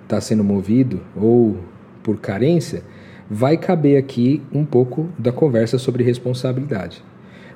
está 0.03 0.19
sendo 0.21 0.43
movido 0.43 1.01
ou 1.15 1.57
por 2.01 2.17
carência, 2.17 2.83
vai 3.29 3.57
caber 3.57 3.97
aqui 3.97 4.41
um 4.51 4.65
pouco 4.65 5.09
da 5.17 5.31
conversa 5.31 5.77
sobre 5.77 6.03
responsabilidade. 6.03 7.03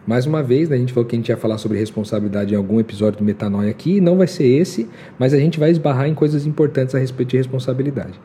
Mais 0.05 0.25
uma 0.25 0.43
vez, 0.43 0.67
né, 0.67 0.75
a 0.75 0.79
gente 0.79 0.91
falou 0.91 1.07
que 1.07 1.15
a 1.15 1.19
gente 1.19 1.29
ia 1.29 1.37
falar 1.37 1.57
sobre 1.57 1.79
responsabilidade 1.79 2.53
em 2.53 2.57
algum 2.57 2.79
episódio 2.79 3.19
do 3.19 3.23
Metanoia 3.23 3.71
aqui, 3.71 4.01
não 4.01 4.17
vai 4.17 4.27
ser 4.27 4.45
esse, 4.45 4.87
mas 5.17 5.33
a 5.33 5.37
gente 5.37 5.57
vai 5.57 5.71
esbarrar 5.71 6.07
em 6.07 6.13
coisas 6.13 6.45
importantes 6.45 6.93
a 6.93 6.99
respeito 6.99 7.29
de 7.29 7.37
responsabilidade. 7.37 8.19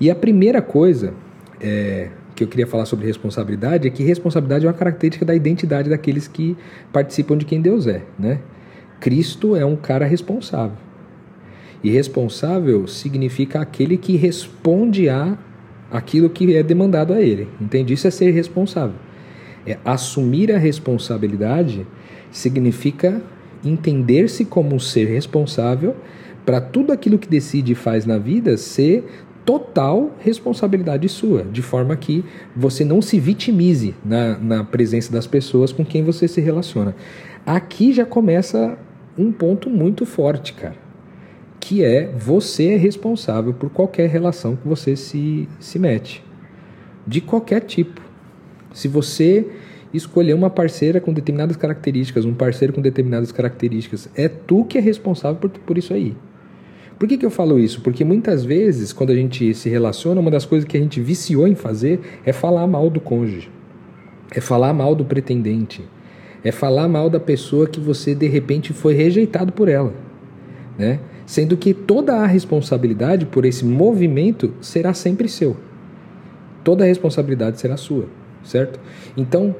E 0.00 0.10
a 0.10 0.14
primeira 0.14 0.62
coisa 0.62 1.12
é, 1.60 2.08
que 2.34 2.44
eu 2.44 2.48
queria 2.48 2.66
falar 2.66 2.86
sobre 2.86 3.06
responsabilidade 3.06 3.86
é 3.86 3.90
que 3.90 4.02
responsabilidade 4.02 4.64
é 4.64 4.68
uma 4.68 4.74
característica 4.74 5.24
da 5.24 5.34
identidade 5.34 5.90
daqueles 5.90 6.26
que 6.26 6.56
participam 6.92 7.36
de 7.36 7.44
quem 7.44 7.60
Deus 7.60 7.86
é, 7.86 8.02
né? 8.18 8.40
Cristo 9.00 9.56
é 9.56 9.64
um 9.64 9.76
cara 9.76 10.06
responsável. 10.06 10.76
E 11.82 11.90
responsável 11.90 12.86
significa 12.86 13.60
aquele 13.60 13.96
que 13.96 14.16
responde 14.16 15.08
a 15.08 15.36
aquilo 15.90 16.30
que 16.30 16.56
é 16.56 16.62
demandado 16.62 17.12
a 17.12 17.20
ele. 17.20 17.48
Entende? 17.60 17.92
Isso 17.92 18.06
é 18.06 18.10
ser 18.10 18.30
responsável. 18.30 18.94
É, 19.66 19.76
assumir 19.84 20.52
a 20.52 20.58
responsabilidade 20.58 21.86
significa 22.30 23.20
entender-se 23.64 24.44
como 24.44 24.74
um 24.74 24.78
ser 24.78 25.06
responsável 25.06 25.94
para 26.46 26.60
tudo 26.60 26.92
aquilo 26.92 27.18
que 27.18 27.28
decide 27.28 27.72
e 27.72 27.74
faz 27.74 28.06
na 28.06 28.18
vida 28.18 28.56
ser 28.56 29.04
total 29.44 30.12
responsabilidade 30.18 31.08
sua, 31.08 31.44
de 31.44 31.62
forma 31.62 31.96
que 31.96 32.24
você 32.54 32.84
não 32.84 33.02
se 33.02 33.18
vitimize 33.18 33.94
na, 34.04 34.38
na 34.38 34.64
presença 34.64 35.12
das 35.12 35.26
pessoas 35.26 35.72
com 35.72 35.84
quem 35.84 36.02
você 36.02 36.28
se 36.28 36.40
relaciona. 36.40 36.94
Aqui 37.44 37.92
já 37.92 38.04
começa 38.04 38.78
um 39.18 39.32
ponto 39.32 39.68
muito 39.68 40.06
forte, 40.06 40.52
cara, 40.52 40.76
que 41.60 41.84
é 41.84 42.06
você 42.16 42.72
é 42.72 42.76
responsável 42.76 43.52
por 43.52 43.70
qualquer 43.70 44.08
relação 44.08 44.56
que 44.56 44.66
você 44.66 44.96
se, 44.96 45.48
se 45.58 45.78
mete, 45.78 46.24
de 47.06 47.20
qualquer 47.20 47.60
tipo. 47.60 48.00
Se 48.72 48.88
você 48.88 49.46
escolher 49.92 50.34
uma 50.34 50.48
parceira 50.48 51.00
com 51.00 51.12
determinadas 51.12 51.56
características, 51.56 52.24
um 52.24 52.32
parceiro 52.32 52.72
com 52.72 52.80
determinadas 52.80 53.30
características, 53.30 54.08
é 54.14 54.28
tu 54.28 54.64
que 54.64 54.78
é 54.78 54.80
responsável 54.80 55.36
por, 55.36 55.50
por 55.50 55.76
isso 55.76 55.92
aí. 55.92 56.16
Por 57.02 57.08
que, 57.08 57.18
que 57.18 57.26
eu 57.26 57.32
falo 57.32 57.58
isso? 57.58 57.80
Porque 57.80 58.04
muitas 58.04 58.44
vezes, 58.44 58.92
quando 58.92 59.10
a 59.10 59.14
gente 59.16 59.52
se 59.54 59.68
relaciona, 59.68 60.20
uma 60.20 60.30
das 60.30 60.46
coisas 60.46 60.68
que 60.68 60.76
a 60.76 60.80
gente 60.80 61.00
viciou 61.00 61.48
em 61.48 61.56
fazer 61.56 61.98
é 62.24 62.32
falar 62.32 62.64
mal 62.68 62.88
do 62.88 63.00
cônjuge, 63.00 63.50
é 64.30 64.40
falar 64.40 64.72
mal 64.72 64.94
do 64.94 65.04
pretendente, 65.04 65.82
é 66.44 66.52
falar 66.52 66.86
mal 66.86 67.10
da 67.10 67.18
pessoa 67.18 67.66
que 67.66 67.80
você 67.80 68.14
de 68.14 68.28
repente 68.28 68.72
foi 68.72 68.94
rejeitado 68.94 69.52
por 69.52 69.68
ela, 69.68 69.92
né? 70.78 71.00
Sendo 71.26 71.56
que 71.56 71.74
toda 71.74 72.18
a 72.18 72.24
responsabilidade 72.24 73.26
por 73.26 73.44
esse 73.44 73.64
movimento 73.64 74.54
será 74.60 74.94
sempre 74.94 75.28
seu. 75.28 75.56
Toda 76.62 76.84
a 76.84 76.86
responsabilidade 76.86 77.58
será 77.58 77.76
sua 77.76 78.06
certo? 78.44 78.78
Então, 79.16 79.56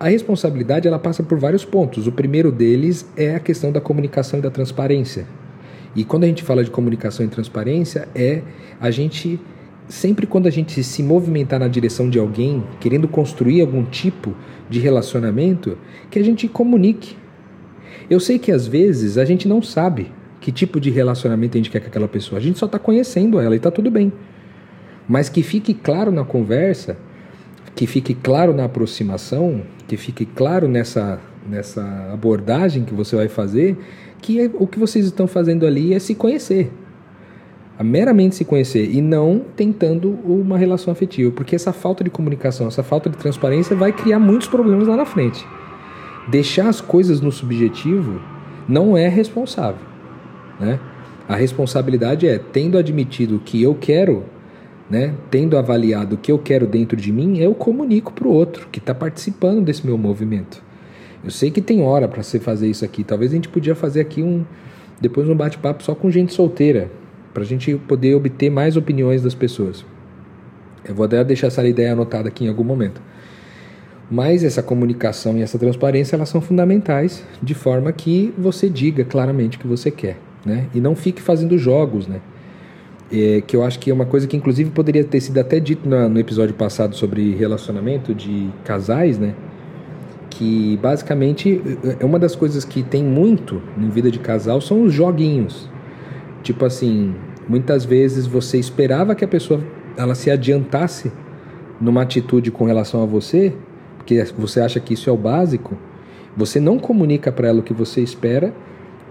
a 0.00 0.08
responsabilidade 0.08 0.88
ela 0.88 0.98
passa 0.98 1.22
por 1.22 1.38
vários 1.38 1.66
pontos. 1.66 2.06
O 2.06 2.12
primeiro 2.12 2.50
deles 2.50 3.06
é 3.14 3.34
a 3.34 3.40
questão 3.40 3.70
da 3.70 3.80
comunicação 3.80 4.38
e 4.38 4.42
da 4.42 4.50
transparência. 4.50 5.26
E 5.98 6.04
quando 6.04 6.22
a 6.22 6.28
gente 6.28 6.44
fala 6.44 6.62
de 6.62 6.70
comunicação 6.70 7.26
e 7.26 7.28
transparência, 7.28 8.08
é 8.14 8.42
a 8.80 8.88
gente 8.88 9.40
sempre 9.88 10.28
quando 10.28 10.46
a 10.46 10.50
gente 10.50 10.84
se 10.84 11.02
movimentar 11.02 11.58
na 11.58 11.66
direção 11.66 12.08
de 12.08 12.20
alguém, 12.20 12.62
querendo 12.78 13.08
construir 13.08 13.62
algum 13.62 13.84
tipo 13.84 14.32
de 14.70 14.78
relacionamento, 14.78 15.76
que 16.08 16.20
a 16.20 16.22
gente 16.22 16.46
comunique. 16.46 17.16
Eu 18.08 18.20
sei 18.20 18.38
que 18.38 18.52
às 18.52 18.64
vezes 18.64 19.18
a 19.18 19.24
gente 19.24 19.48
não 19.48 19.60
sabe 19.60 20.12
que 20.40 20.52
tipo 20.52 20.78
de 20.78 20.88
relacionamento 20.88 21.56
a 21.56 21.58
gente 21.58 21.68
quer 21.68 21.80
com 21.80 21.88
aquela 21.88 22.06
pessoa. 22.06 22.38
A 22.38 22.40
gente 22.40 22.60
só 22.60 22.66
está 22.66 22.78
conhecendo 22.78 23.40
ela 23.40 23.56
e 23.56 23.58
está 23.58 23.72
tudo 23.72 23.90
bem. 23.90 24.12
Mas 25.08 25.28
que 25.28 25.42
fique 25.42 25.74
claro 25.74 26.12
na 26.12 26.24
conversa 26.24 26.96
que 27.78 27.86
fique 27.86 28.12
claro 28.12 28.52
na 28.52 28.64
aproximação, 28.64 29.62
que 29.86 29.96
fique 29.96 30.26
claro 30.26 30.66
nessa, 30.66 31.20
nessa 31.48 32.10
abordagem 32.12 32.84
que 32.84 32.92
você 32.92 33.14
vai 33.14 33.28
fazer, 33.28 33.78
que 34.20 34.40
é, 34.40 34.50
o 34.54 34.66
que 34.66 34.78
vocês 34.78 35.04
estão 35.04 35.26
fazendo 35.26 35.66
ali 35.66 35.94
é 35.94 35.98
se 35.98 36.14
conhecer. 36.14 36.70
A 37.78 37.84
meramente 37.84 38.34
se 38.34 38.44
conhecer 38.44 38.90
e 38.90 39.00
não 39.00 39.44
tentando 39.54 40.10
uma 40.24 40.58
relação 40.58 40.92
afetiva, 40.92 41.30
porque 41.30 41.54
essa 41.54 41.72
falta 41.72 42.02
de 42.02 42.10
comunicação, 42.10 42.66
essa 42.66 42.82
falta 42.82 43.08
de 43.08 43.16
transparência 43.16 43.76
vai 43.76 43.92
criar 43.92 44.18
muitos 44.18 44.48
problemas 44.48 44.88
lá 44.88 44.96
na 44.96 45.04
frente. 45.04 45.46
Deixar 46.28 46.68
as 46.68 46.80
coisas 46.80 47.20
no 47.20 47.30
subjetivo 47.30 48.20
não 48.68 48.96
é 48.96 49.08
responsável, 49.08 49.86
né? 50.58 50.80
A 51.28 51.36
responsabilidade 51.36 52.26
é 52.26 52.38
tendo 52.38 52.78
admitido 52.78 53.40
que 53.44 53.62
eu 53.62 53.74
quero 53.74 54.24
né, 54.90 55.14
tendo 55.30 55.56
avaliado 55.56 56.14
o 56.14 56.18
que 56.18 56.32
eu 56.32 56.38
quero 56.38 56.66
dentro 56.66 56.96
de 56.96 57.12
mim, 57.12 57.38
eu 57.38 57.54
comunico 57.54 58.12
para 58.12 58.26
o 58.26 58.32
outro 58.32 58.68
que 58.72 58.78
está 58.78 58.94
participando 58.94 59.62
desse 59.62 59.84
meu 59.84 59.98
movimento. 59.98 60.62
Eu 61.28 61.32
sei 61.32 61.50
que 61.50 61.60
tem 61.60 61.82
hora 61.82 62.08
para 62.08 62.22
você 62.22 62.40
fazer 62.40 62.68
isso 62.68 62.84
aqui. 62.84 63.04
Talvez 63.04 63.30
a 63.32 63.34
gente 63.34 63.50
podia 63.50 63.74
fazer 63.74 64.00
aqui 64.00 64.22
um 64.22 64.46
depois 64.98 65.28
um 65.28 65.34
bate-papo 65.34 65.82
só 65.82 65.94
com 65.94 66.10
gente 66.10 66.32
solteira, 66.32 66.90
para 67.32 67.42
a 67.42 67.46
gente 67.46 67.76
poder 67.86 68.14
obter 68.14 68.50
mais 68.50 68.78
opiniões 68.78 69.22
das 69.22 69.34
pessoas. 69.34 69.84
Eu 70.84 70.94
vou 70.94 71.04
até 71.04 71.22
deixar 71.22 71.48
essa 71.48 71.64
ideia 71.68 71.92
anotada 71.92 72.28
aqui 72.28 72.46
em 72.46 72.48
algum 72.48 72.64
momento. 72.64 73.00
Mas 74.10 74.42
essa 74.42 74.62
comunicação 74.62 75.36
e 75.36 75.42
essa 75.42 75.58
transparência 75.58 76.16
elas 76.16 76.30
são 76.30 76.40
fundamentais 76.40 77.22
de 77.42 77.52
forma 77.52 77.92
que 77.92 78.32
você 78.38 78.68
diga 78.68 79.04
claramente 79.04 79.58
o 79.58 79.60
que 79.60 79.66
você 79.66 79.90
quer, 79.90 80.16
né? 80.44 80.66
E 80.74 80.80
não 80.80 80.96
fique 80.96 81.20
fazendo 81.20 81.58
jogos, 81.58 82.08
né? 82.08 82.20
é, 83.12 83.40
que 83.40 83.56
eu 83.56 83.64
acho 83.64 83.78
que 83.78 83.90
é 83.90 83.94
uma 83.94 84.06
coisa 84.06 84.26
que 84.26 84.36
inclusive 84.36 84.70
poderia 84.70 85.02
ter 85.04 85.20
sido 85.20 85.38
até 85.38 85.58
dito 85.58 85.88
na, 85.88 86.08
no 86.08 86.18
episódio 86.18 86.54
passado 86.54 86.94
sobre 86.94 87.34
relacionamento 87.34 88.14
de 88.14 88.50
casais, 88.64 89.18
né? 89.18 89.34
Que 90.30 90.78
basicamente 90.82 91.60
é 91.98 92.04
uma 92.04 92.18
das 92.18 92.36
coisas 92.36 92.64
que 92.64 92.82
tem 92.82 93.02
muito 93.02 93.62
em 93.76 93.88
vida 93.88 94.10
de 94.10 94.18
casal 94.18 94.60
são 94.60 94.82
os 94.82 94.92
joguinhos. 94.92 95.68
Tipo 96.42 96.64
assim, 96.64 97.14
Muitas 97.48 97.82
vezes 97.82 98.26
você 98.26 98.58
esperava 98.58 99.14
que 99.14 99.24
a 99.24 99.28
pessoa 99.28 99.60
ela 99.96 100.14
se 100.14 100.30
adiantasse 100.30 101.10
numa 101.80 102.02
atitude 102.02 102.50
com 102.50 102.66
relação 102.66 103.02
a 103.02 103.06
você, 103.06 103.54
porque 103.96 104.22
você 104.36 104.60
acha 104.60 104.78
que 104.78 104.92
isso 104.92 105.08
é 105.08 105.12
o 105.12 105.16
básico, 105.16 105.74
você 106.36 106.60
não 106.60 106.78
comunica 106.78 107.32
para 107.32 107.48
ela 107.48 107.60
o 107.60 107.62
que 107.62 107.72
você 107.72 108.02
espera, 108.02 108.52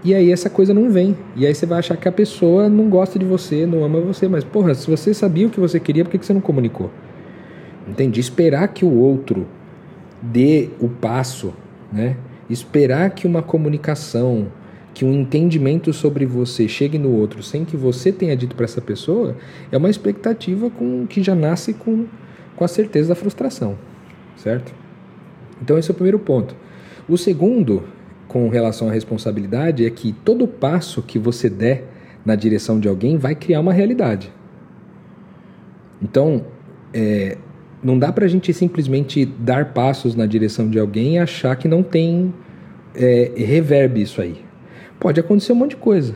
e 0.04 0.14
aí 0.14 0.30
essa 0.30 0.48
coisa 0.48 0.72
não 0.72 0.88
vem. 0.88 1.16
E 1.34 1.44
aí 1.44 1.52
você 1.52 1.66
vai 1.66 1.80
achar 1.80 1.96
que 1.96 2.06
a 2.06 2.12
pessoa 2.12 2.68
não 2.68 2.88
gosta 2.88 3.18
de 3.18 3.24
você, 3.24 3.66
não 3.66 3.82
ama 3.82 4.00
você, 4.00 4.28
mas 4.28 4.44
porra, 4.44 4.72
se 4.72 4.88
você 4.88 5.12
sabia 5.12 5.48
o 5.48 5.50
que 5.50 5.58
você 5.58 5.80
queria, 5.80 6.04
por 6.04 6.12
que 6.12 6.24
você 6.24 6.32
não 6.32 6.40
comunicou? 6.40 6.92
Entende? 7.88 8.20
Esperar 8.20 8.68
que 8.68 8.84
o 8.84 8.94
outro 8.94 9.48
dê 10.22 10.70
o 10.80 10.88
passo, 10.88 11.54
né? 11.92 12.16
Esperar 12.48 13.10
que 13.10 13.26
uma 13.26 13.42
comunicação, 13.42 14.48
que 14.94 15.04
um 15.04 15.12
entendimento 15.12 15.92
sobre 15.92 16.24
você 16.24 16.66
chegue 16.66 16.98
no 16.98 17.10
outro 17.10 17.42
sem 17.42 17.64
que 17.64 17.76
você 17.76 18.10
tenha 18.10 18.36
dito 18.36 18.56
para 18.56 18.64
essa 18.64 18.80
pessoa, 18.80 19.36
é 19.70 19.76
uma 19.76 19.90
expectativa 19.90 20.70
com 20.70 21.06
que 21.06 21.22
já 21.22 21.34
nasce 21.34 21.74
com, 21.74 22.06
com 22.56 22.64
a 22.64 22.68
certeza 22.68 23.10
da 23.10 23.14
frustração, 23.14 23.78
certo? 24.36 24.74
Então 25.62 25.78
esse 25.78 25.90
é 25.90 25.92
o 25.92 25.94
primeiro 25.94 26.18
ponto. 26.18 26.54
O 27.08 27.16
segundo, 27.16 27.84
com 28.26 28.48
relação 28.48 28.88
à 28.88 28.92
responsabilidade, 28.92 29.84
é 29.84 29.90
que 29.90 30.12
todo 30.12 30.48
passo 30.48 31.02
que 31.02 31.18
você 31.18 31.48
der 31.48 31.84
na 32.24 32.34
direção 32.34 32.78
de 32.78 32.88
alguém 32.88 33.16
vai 33.16 33.34
criar 33.34 33.60
uma 33.60 33.72
realidade. 33.72 34.32
Então, 36.02 36.44
é, 36.92 37.38
não 37.82 37.98
dá 37.98 38.12
para 38.12 38.24
a 38.24 38.28
gente 38.28 38.52
simplesmente 38.52 39.24
dar 39.24 39.72
passos 39.72 40.14
na 40.14 40.26
direção 40.26 40.68
de 40.68 40.78
alguém 40.78 41.14
e 41.14 41.18
achar 41.18 41.54
que 41.56 41.68
não 41.68 41.82
tem 41.82 42.32
é, 42.94 43.32
reverb 43.36 44.00
isso 44.00 44.20
aí. 44.20 44.36
Pode 44.98 45.20
acontecer 45.20 45.52
um 45.52 45.56
monte 45.56 45.70
de 45.70 45.76
coisa. 45.76 46.14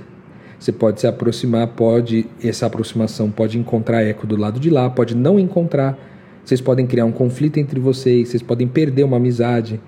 Você 0.58 0.72
pode 0.72 1.00
se 1.00 1.06
aproximar, 1.06 1.68
pode 1.68 2.26
essa 2.42 2.66
aproximação 2.66 3.30
pode 3.30 3.58
encontrar 3.58 4.02
eco 4.02 4.26
do 4.26 4.36
lado 4.36 4.60
de 4.60 4.70
lá, 4.70 4.88
pode 4.88 5.14
não 5.14 5.38
encontrar. 5.38 5.98
Vocês 6.44 6.60
podem 6.60 6.86
criar 6.86 7.04
um 7.04 7.12
conflito 7.12 7.58
entre 7.58 7.78
vocês, 7.78 8.28
vocês 8.28 8.42
podem 8.42 8.66
perder 8.66 9.04
uma 9.04 9.16
amizade, 9.16 9.80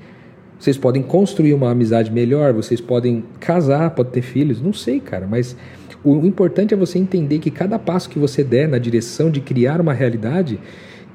vocês 0.59 0.79
podem 0.79 1.03
construir 1.03 1.53
uma 1.55 1.71
amizade 1.71 2.13
melhor, 2.13 2.53
vocês 2.53 2.81
podem 2.81 3.25
casar, 3.41 3.91
pode 3.91 4.11
ter 4.11 4.23
filhos, 4.23 4.61
não 4.63 4.73
sei, 4.73 5.01
cara, 5.01 5.27
mas 5.29 5.57
o 6.05 6.27
importante 6.27 6.75
é 6.75 6.77
você 6.77 6.99
entender 6.99 7.39
que 7.39 7.51
cada 7.51 7.79
passo 7.79 8.09
que 8.09 8.19
você 8.19 8.45
der 8.45 8.69
na 8.69 8.79
direção 8.79 9.31
de 9.31 9.41
criar 9.41 9.81
uma 9.81 9.93
realidade, 9.93 10.61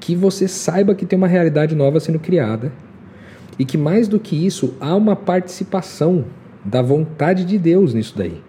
que 0.00 0.16
você 0.16 0.48
saiba 0.48 0.94
que 0.94 1.04
tem 1.04 1.16
uma 1.16 1.28
realidade 1.28 1.76
nova 1.76 2.00
sendo 2.00 2.18
criada 2.18 2.72
e 3.58 3.64
que 3.64 3.76
mais 3.76 4.08
do 4.08 4.18
que 4.18 4.46
isso 4.46 4.74
há 4.80 4.96
uma 4.96 5.14
participação 5.14 6.24
da 6.64 6.80
vontade 6.80 7.44
de 7.44 7.58
Deus 7.58 7.92
nisso 7.92 8.16
daí, 8.16 8.40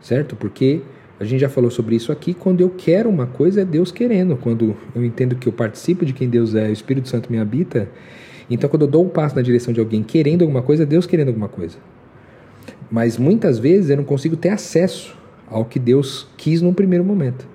certo? 0.00 0.34
Porque 0.34 0.80
a 1.20 1.24
gente 1.24 1.40
já 1.40 1.50
falou 1.50 1.70
sobre 1.70 1.94
isso 1.94 2.10
aqui. 2.10 2.32
Quando 2.32 2.62
eu 2.62 2.70
quero 2.70 3.10
uma 3.10 3.26
coisa, 3.26 3.60
é 3.60 3.64
Deus 3.64 3.92
querendo. 3.92 4.36
Quando 4.36 4.74
eu 4.94 5.04
entendo 5.04 5.36
que 5.36 5.46
eu 5.46 5.52
participo 5.52 6.06
de 6.06 6.14
quem 6.14 6.30
Deus 6.30 6.54
é, 6.54 6.68
o 6.68 6.72
Espírito 6.72 7.08
Santo 7.08 7.30
me 7.30 7.38
habita. 7.38 7.90
Então, 8.48 8.68
quando 8.70 8.82
eu 8.82 8.88
dou 8.88 9.04
um 9.04 9.08
passo 9.08 9.36
na 9.36 9.42
direção 9.42 9.72
de 9.72 9.80
alguém 9.80 10.02
querendo 10.02 10.42
alguma 10.42 10.62
coisa, 10.62 10.84
é 10.84 10.86
Deus 10.86 11.06
querendo 11.06 11.28
alguma 11.28 11.48
coisa. 11.48 11.76
Mas 12.90 13.18
muitas 13.18 13.58
vezes 13.58 13.90
eu 13.90 13.98
não 13.98 14.04
consigo 14.04 14.34
ter 14.34 14.48
acesso 14.48 15.14
ao 15.46 15.66
que 15.66 15.78
Deus 15.78 16.26
quis 16.38 16.62
num 16.62 16.72
primeiro 16.72 17.04
momento. 17.04 17.46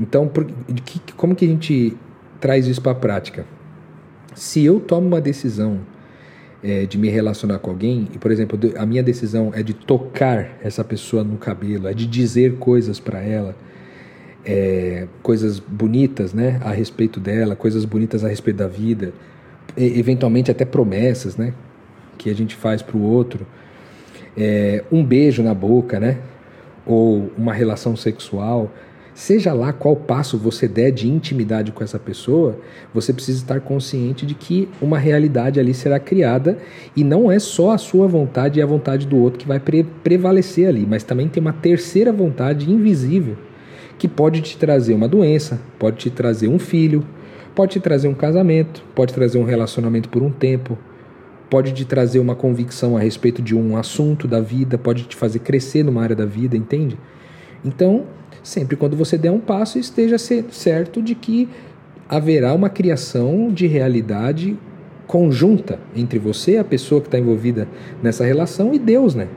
Então, 0.00 0.26
por, 0.26 0.46
que, 0.84 1.12
como 1.12 1.34
que 1.34 1.44
a 1.44 1.48
gente 1.48 1.94
traz 2.40 2.66
isso 2.66 2.80
para 2.80 2.92
a 2.92 2.94
prática. 2.94 3.44
Se 4.34 4.64
eu 4.64 4.78
tomo 4.80 5.06
uma 5.06 5.20
decisão 5.20 5.80
é, 6.62 6.86
de 6.86 6.98
me 6.98 7.08
relacionar 7.08 7.58
com 7.58 7.70
alguém, 7.70 8.08
e 8.12 8.18
por 8.18 8.30
exemplo, 8.30 8.58
a 8.76 8.86
minha 8.86 9.02
decisão 9.02 9.52
é 9.54 9.62
de 9.62 9.74
tocar 9.74 10.58
essa 10.62 10.84
pessoa 10.84 11.24
no 11.24 11.36
cabelo, 11.36 11.88
é 11.88 11.94
de 11.94 12.06
dizer 12.06 12.56
coisas 12.56 12.98
para 12.98 13.20
ela, 13.20 13.54
é, 14.44 15.06
coisas 15.22 15.58
bonitas 15.58 16.32
né, 16.32 16.60
a 16.62 16.70
respeito 16.70 17.20
dela, 17.20 17.54
coisas 17.54 17.84
bonitas 17.84 18.24
a 18.24 18.28
respeito 18.28 18.56
da 18.56 18.68
vida, 18.68 19.12
e, 19.76 19.98
eventualmente 19.98 20.50
até 20.50 20.64
promessas 20.64 21.36
né, 21.36 21.52
que 22.16 22.30
a 22.30 22.34
gente 22.34 22.56
faz 22.56 22.82
para 22.82 22.96
o 22.96 23.02
outro, 23.02 23.46
é, 24.36 24.84
um 24.90 25.04
beijo 25.04 25.42
na 25.42 25.54
boca, 25.54 25.98
né, 26.00 26.18
ou 26.86 27.30
uma 27.36 27.52
relação 27.52 27.94
sexual 27.96 28.72
Seja 29.18 29.52
lá 29.52 29.72
qual 29.72 29.96
passo 29.96 30.38
você 30.38 30.68
der 30.68 30.92
de 30.92 31.08
intimidade 31.08 31.72
com 31.72 31.82
essa 31.82 31.98
pessoa, 31.98 32.56
você 32.94 33.12
precisa 33.12 33.38
estar 33.38 33.60
consciente 33.60 34.24
de 34.24 34.32
que 34.32 34.68
uma 34.80 34.96
realidade 34.96 35.58
ali 35.58 35.74
será 35.74 35.98
criada 35.98 36.56
e 36.94 37.02
não 37.02 37.28
é 37.28 37.40
só 37.40 37.72
a 37.72 37.78
sua 37.78 38.06
vontade 38.06 38.60
e 38.60 38.62
a 38.62 38.66
vontade 38.66 39.08
do 39.08 39.16
outro 39.18 39.40
que 39.40 39.48
vai 39.48 39.58
pre 39.58 39.82
prevalecer 39.82 40.68
ali, 40.68 40.86
mas 40.88 41.02
também 41.02 41.26
tem 41.26 41.40
uma 41.40 41.52
terceira 41.52 42.12
vontade 42.12 42.70
invisível 42.70 43.36
que 43.98 44.06
pode 44.06 44.40
te 44.40 44.56
trazer 44.56 44.94
uma 44.94 45.08
doença, 45.08 45.60
pode 45.80 45.96
te 45.96 46.10
trazer 46.10 46.46
um 46.46 46.60
filho, 46.60 47.04
pode 47.56 47.72
te 47.72 47.80
trazer 47.80 48.06
um 48.06 48.14
casamento, 48.14 48.84
pode 48.94 49.12
trazer 49.12 49.36
um 49.36 49.44
relacionamento 49.44 50.08
por 50.08 50.22
um 50.22 50.30
tempo, 50.30 50.78
pode 51.50 51.72
te 51.72 51.84
trazer 51.84 52.20
uma 52.20 52.36
convicção 52.36 52.96
a 52.96 53.00
respeito 53.00 53.42
de 53.42 53.56
um 53.56 53.76
assunto 53.76 54.28
da 54.28 54.40
vida, 54.40 54.78
pode 54.78 55.08
te 55.08 55.16
fazer 55.16 55.40
crescer 55.40 55.82
numa 55.82 56.04
área 56.04 56.14
da 56.14 56.24
vida, 56.24 56.56
entende? 56.56 56.96
Então, 57.64 58.06
Sempre 58.42 58.76
quando 58.76 58.96
você 58.96 59.18
der 59.18 59.30
um 59.30 59.40
passo, 59.40 59.78
esteja 59.78 60.16
certo 60.18 61.02
de 61.02 61.14
que 61.14 61.48
haverá 62.08 62.54
uma 62.54 62.70
criação 62.70 63.48
de 63.52 63.66
realidade 63.66 64.56
conjunta 65.06 65.78
entre 65.96 66.18
você, 66.18 66.58
a 66.58 66.64
pessoa 66.64 67.00
que 67.00 67.08
está 67.08 67.18
envolvida 67.18 67.66
nessa 68.02 68.24
relação, 68.24 68.74
e 68.74 68.78
Deus, 68.78 69.14
né? 69.14 69.28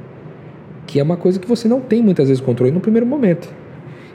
Que 0.86 1.00
é 1.00 1.04
uma 1.04 1.18
coisa 1.18 1.40
que 1.40 1.48
você 1.48 1.68
não 1.68 1.80
tem 1.80 2.02
muitas 2.02 2.28
vezes 2.28 2.44
controle 2.44 2.72
no 2.72 2.82
primeiro 2.82 3.06
momento. 3.06 3.50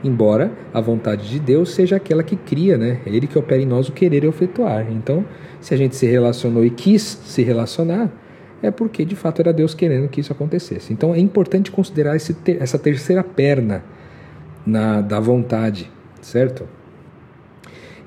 Embora 0.04 0.52
a 0.72 0.80
vontade 0.80 1.28
de 1.28 1.40
Deus 1.40 1.70
seja 1.70 1.96
aquela 1.96 2.22
que 2.22 2.36
cria, 2.36 2.76
né? 2.76 3.00
É 3.06 3.10
Ele 3.10 3.26
que 3.26 3.38
opera 3.38 3.60
em 3.60 3.66
nós 3.66 3.88
o 3.88 3.92
querer 3.92 4.24
e 4.24 4.26
o 4.26 4.30
efetuar. 4.30 4.86
Então, 4.92 5.24
se 5.60 5.72
a 5.72 5.76
gente 5.76 5.96
se 5.96 6.06
relacionou 6.06 6.64
e 6.64 6.70
quis 6.70 7.02
se 7.02 7.42
relacionar, 7.42 8.12
é 8.62 8.70
porque 8.70 9.04
de 9.04 9.16
fato 9.16 9.40
era 9.40 9.52
Deus 9.52 9.74
querendo 9.74 10.08
que 10.08 10.20
isso 10.20 10.32
acontecesse. 10.32 10.92
Então 10.92 11.14
é 11.14 11.18
importante 11.18 11.70
considerar 11.70 12.16
esse, 12.16 12.36
essa 12.58 12.78
terceira 12.78 13.22
perna 13.22 13.82
na, 14.66 15.00
da 15.00 15.20
vontade, 15.20 15.90
certo? 16.20 16.66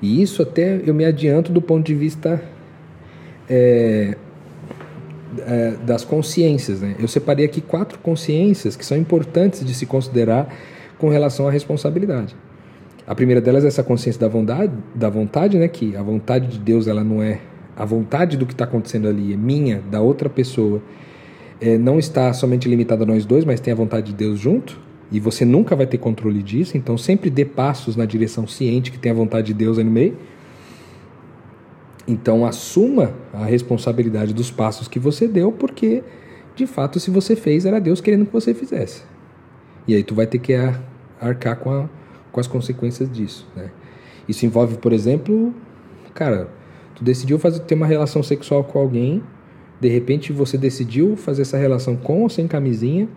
E 0.02 0.22
isso 0.22 0.42
até 0.42 0.80
eu 0.84 0.94
me 0.94 1.04
adianto 1.04 1.52
do 1.52 1.60
ponto 1.60 1.86
de 1.86 1.94
vista 1.94 2.42
é, 3.48 4.16
é, 5.38 5.70
das 5.84 6.04
consciências. 6.04 6.80
Né? 6.80 6.96
Eu 6.98 7.08
separei 7.08 7.44
aqui 7.44 7.60
quatro 7.60 7.98
consciências 7.98 8.76
que 8.76 8.84
são 8.84 8.96
importantes 8.96 9.64
de 9.64 9.74
se 9.74 9.86
considerar 9.86 10.54
com 10.98 11.08
relação 11.08 11.48
à 11.48 11.50
responsabilidade. 11.50 12.36
A 13.06 13.14
primeira 13.14 13.40
delas 13.40 13.64
é 13.64 13.68
essa 13.68 13.82
consciência 13.82 14.20
da 14.20 14.28
vontade, 14.28 14.72
da 14.94 15.08
vontade, 15.08 15.58
né? 15.58 15.66
Que 15.66 15.96
a 15.96 16.02
vontade 16.02 16.46
de 16.46 16.58
Deus 16.58 16.86
ela 16.86 17.02
não 17.02 17.22
é 17.22 17.40
a 17.76 17.84
vontade 17.84 18.36
do 18.36 18.46
que 18.46 18.52
está 18.52 18.64
acontecendo 18.64 19.08
ali, 19.08 19.32
é 19.32 19.36
minha, 19.36 19.82
da 19.90 20.00
outra 20.00 20.28
pessoa. 20.28 20.80
É, 21.60 21.76
não 21.76 21.98
está 21.98 22.32
somente 22.32 22.68
limitada 22.68 23.02
a 23.02 23.06
nós 23.06 23.24
dois, 23.24 23.44
mas 23.44 23.58
tem 23.58 23.72
a 23.72 23.76
vontade 23.76 24.08
de 24.08 24.14
Deus 24.14 24.38
junto 24.38 24.78
e 25.10 25.18
você 25.18 25.44
nunca 25.44 25.74
vai 25.74 25.86
ter 25.86 25.98
controle 25.98 26.42
disso, 26.42 26.76
então 26.76 26.96
sempre 26.96 27.30
dê 27.30 27.44
passos 27.44 27.96
na 27.96 28.04
direção 28.04 28.46
ciente 28.46 28.92
que 28.92 28.98
tem 28.98 29.10
a 29.10 29.14
vontade 29.14 29.48
de 29.48 29.54
Deus 29.54 29.78
aí 29.78 29.84
no 29.84 29.90
meio. 29.90 30.16
Então 32.06 32.46
assuma 32.46 33.12
a 33.32 33.44
responsabilidade 33.44 34.32
dos 34.32 34.50
passos 34.50 34.86
que 34.86 34.98
você 34.98 35.26
deu, 35.26 35.50
porque 35.50 36.02
de 36.54 36.66
fato 36.66 37.00
se 37.00 37.10
você 37.10 37.34
fez 37.34 37.64
era 37.64 37.80
Deus 37.80 38.00
querendo 38.00 38.26
que 38.26 38.32
você 38.32 38.54
fizesse. 38.54 39.02
E 39.86 39.94
aí 39.94 40.04
tu 40.04 40.14
vai 40.14 40.26
ter 40.26 40.38
que 40.38 40.54
arcar 41.20 41.56
com, 41.56 41.72
a, 41.72 41.88
com 42.30 42.40
as 42.40 42.46
consequências 42.46 43.10
disso, 43.10 43.46
né? 43.56 43.70
Isso 44.28 44.46
envolve, 44.46 44.76
por 44.76 44.92
exemplo, 44.92 45.52
cara, 46.14 46.48
tu 46.94 47.02
decidiu 47.02 47.38
fazer 47.38 47.60
ter 47.60 47.74
uma 47.74 47.86
relação 47.86 48.22
sexual 48.22 48.62
com 48.62 48.78
alguém, 48.78 49.22
de 49.80 49.88
repente 49.88 50.32
você 50.32 50.56
decidiu 50.56 51.16
fazer 51.16 51.42
essa 51.42 51.56
relação 51.56 51.96
com 51.96 52.22
ou 52.22 52.28
sem 52.28 52.46
camisinha, 52.46 53.08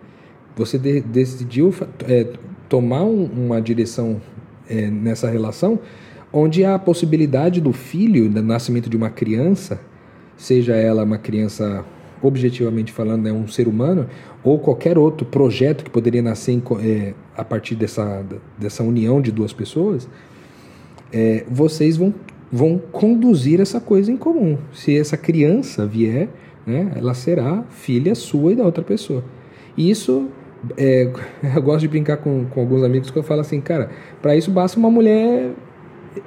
você 0.56 0.78
de, 0.78 1.00
decidiu 1.00 1.74
é, 2.06 2.26
tomar 2.68 3.02
um, 3.02 3.24
uma 3.24 3.60
direção 3.60 4.20
é, 4.68 4.88
nessa 4.90 5.28
relação 5.28 5.78
onde 6.32 6.64
há 6.64 6.74
a 6.74 6.78
possibilidade 6.78 7.60
do 7.60 7.72
filho, 7.72 8.28
do 8.28 8.42
nascimento 8.42 8.90
de 8.90 8.96
uma 8.96 9.08
criança, 9.08 9.80
seja 10.36 10.74
ela 10.74 11.04
uma 11.04 11.16
criança 11.16 11.84
objetivamente 12.20 12.90
falando, 12.90 13.28
é 13.28 13.32
um 13.32 13.46
ser 13.46 13.68
humano, 13.68 14.08
ou 14.42 14.58
qualquer 14.58 14.98
outro 14.98 15.24
projeto 15.24 15.84
que 15.84 15.90
poderia 15.90 16.22
nascer 16.22 16.52
em, 16.52 16.62
é, 16.80 17.14
a 17.36 17.44
partir 17.44 17.76
dessa, 17.76 18.24
dessa 18.58 18.82
união 18.82 19.20
de 19.20 19.30
duas 19.30 19.52
pessoas, 19.52 20.08
é, 21.12 21.44
vocês 21.48 21.96
vão, 21.96 22.12
vão 22.50 22.78
conduzir 22.90 23.60
essa 23.60 23.80
coisa 23.80 24.10
em 24.10 24.16
comum. 24.16 24.58
Se 24.72 24.96
essa 24.96 25.16
criança 25.16 25.86
vier, 25.86 26.28
né, 26.66 26.92
ela 26.96 27.14
será 27.14 27.62
filha 27.70 28.14
sua 28.16 28.52
e 28.52 28.56
da 28.56 28.64
outra 28.64 28.82
pessoa. 28.82 29.22
E 29.76 29.88
isso 29.88 30.28
é, 30.76 31.10
eu 31.56 31.62
gosto 31.62 31.80
de 31.80 31.88
brincar 31.88 32.18
com, 32.18 32.44
com 32.46 32.60
alguns 32.60 32.82
amigos 32.82 33.10
que 33.10 33.18
eu 33.18 33.22
falo 33.22 33.40
assim, 33.40 33.60
cara, 33.60 33.90
para 34.20 34.36
isso 34.36 34.50
basta 34.50 34.78
uma 34.78 34.90
mulher 34.90 35.50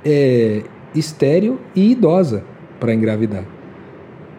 é, 0.06 0.63
estéreo 0.93 1.60
e 1.76 1.91
idosa 1.91 2.43
para 2.80 2.93
engravidar. 2.93 3.45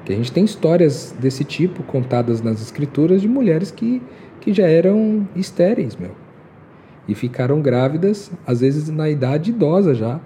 Que 0.05 0.13
a 0.13 0.17
gente 0.17 0.33
tem 0.33 0.45
histórias 0.45 1.15
desse 1.19 1.45
tipo 1.45 1.83
contadas 1.83 2.41
nas 2.41 2.63
escrituras 2.63 3.21
de 3.21 3.29
mulheres 3.29 3.71
que, 3.71 4.03
que 4.41 4.53
já 4.53 4.67
eram 4.67 5.29
estéreis, 5.37 5.97
meu. 5.97 6.13
e 7.07 7.15
ficaram 7.15 7.61
grávidas, 7.61 8.31
às 8.47 8.61
vezes 8.61 8.89
na 8.89 9.09
idade 9.09 9.51
idosa 9.51 9.95
já, 9.95 10.21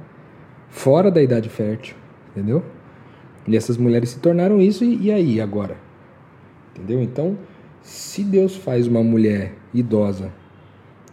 fora 0.69 1.11
da 1.11 1.23
idade 1.23 1.49
fértil, 1.49 1.97
entendeu? 2.31 2.63
E 3.47 3.57
essas 3.57 3.77
mulheres 3.77 4.11
se 4.11 4.21
tornaram 4.21 4.61
isso, 4.61 4.85
e, 4.85 5.07
e 5.07 5.13
aí 5.13 5.41
agora? 5.41 5.77
Entendeu? 6.75 7.03
Então, 7.03 7.37
se 7.83 8.23
Deus 8.23 8.57
faz 8.57 8.87
uma 8.87 9.03
mulher 9.03 9.55
idosa 9.75 10.33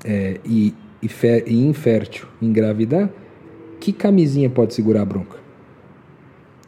é, 0.05 0.39
e, 0.45 0.73
e, 1.01 1.07
fé, 1.07 1.43
e 1.45 1.65
infértil 1.65 2.27
engravidar, 2.41 3.09
que 3.79 3.91
camisinha 3.91 4.49
pode 4.49 4.73
segurar 4.73 5.01
a 5.01 5.05
bronca? 5.05 5.37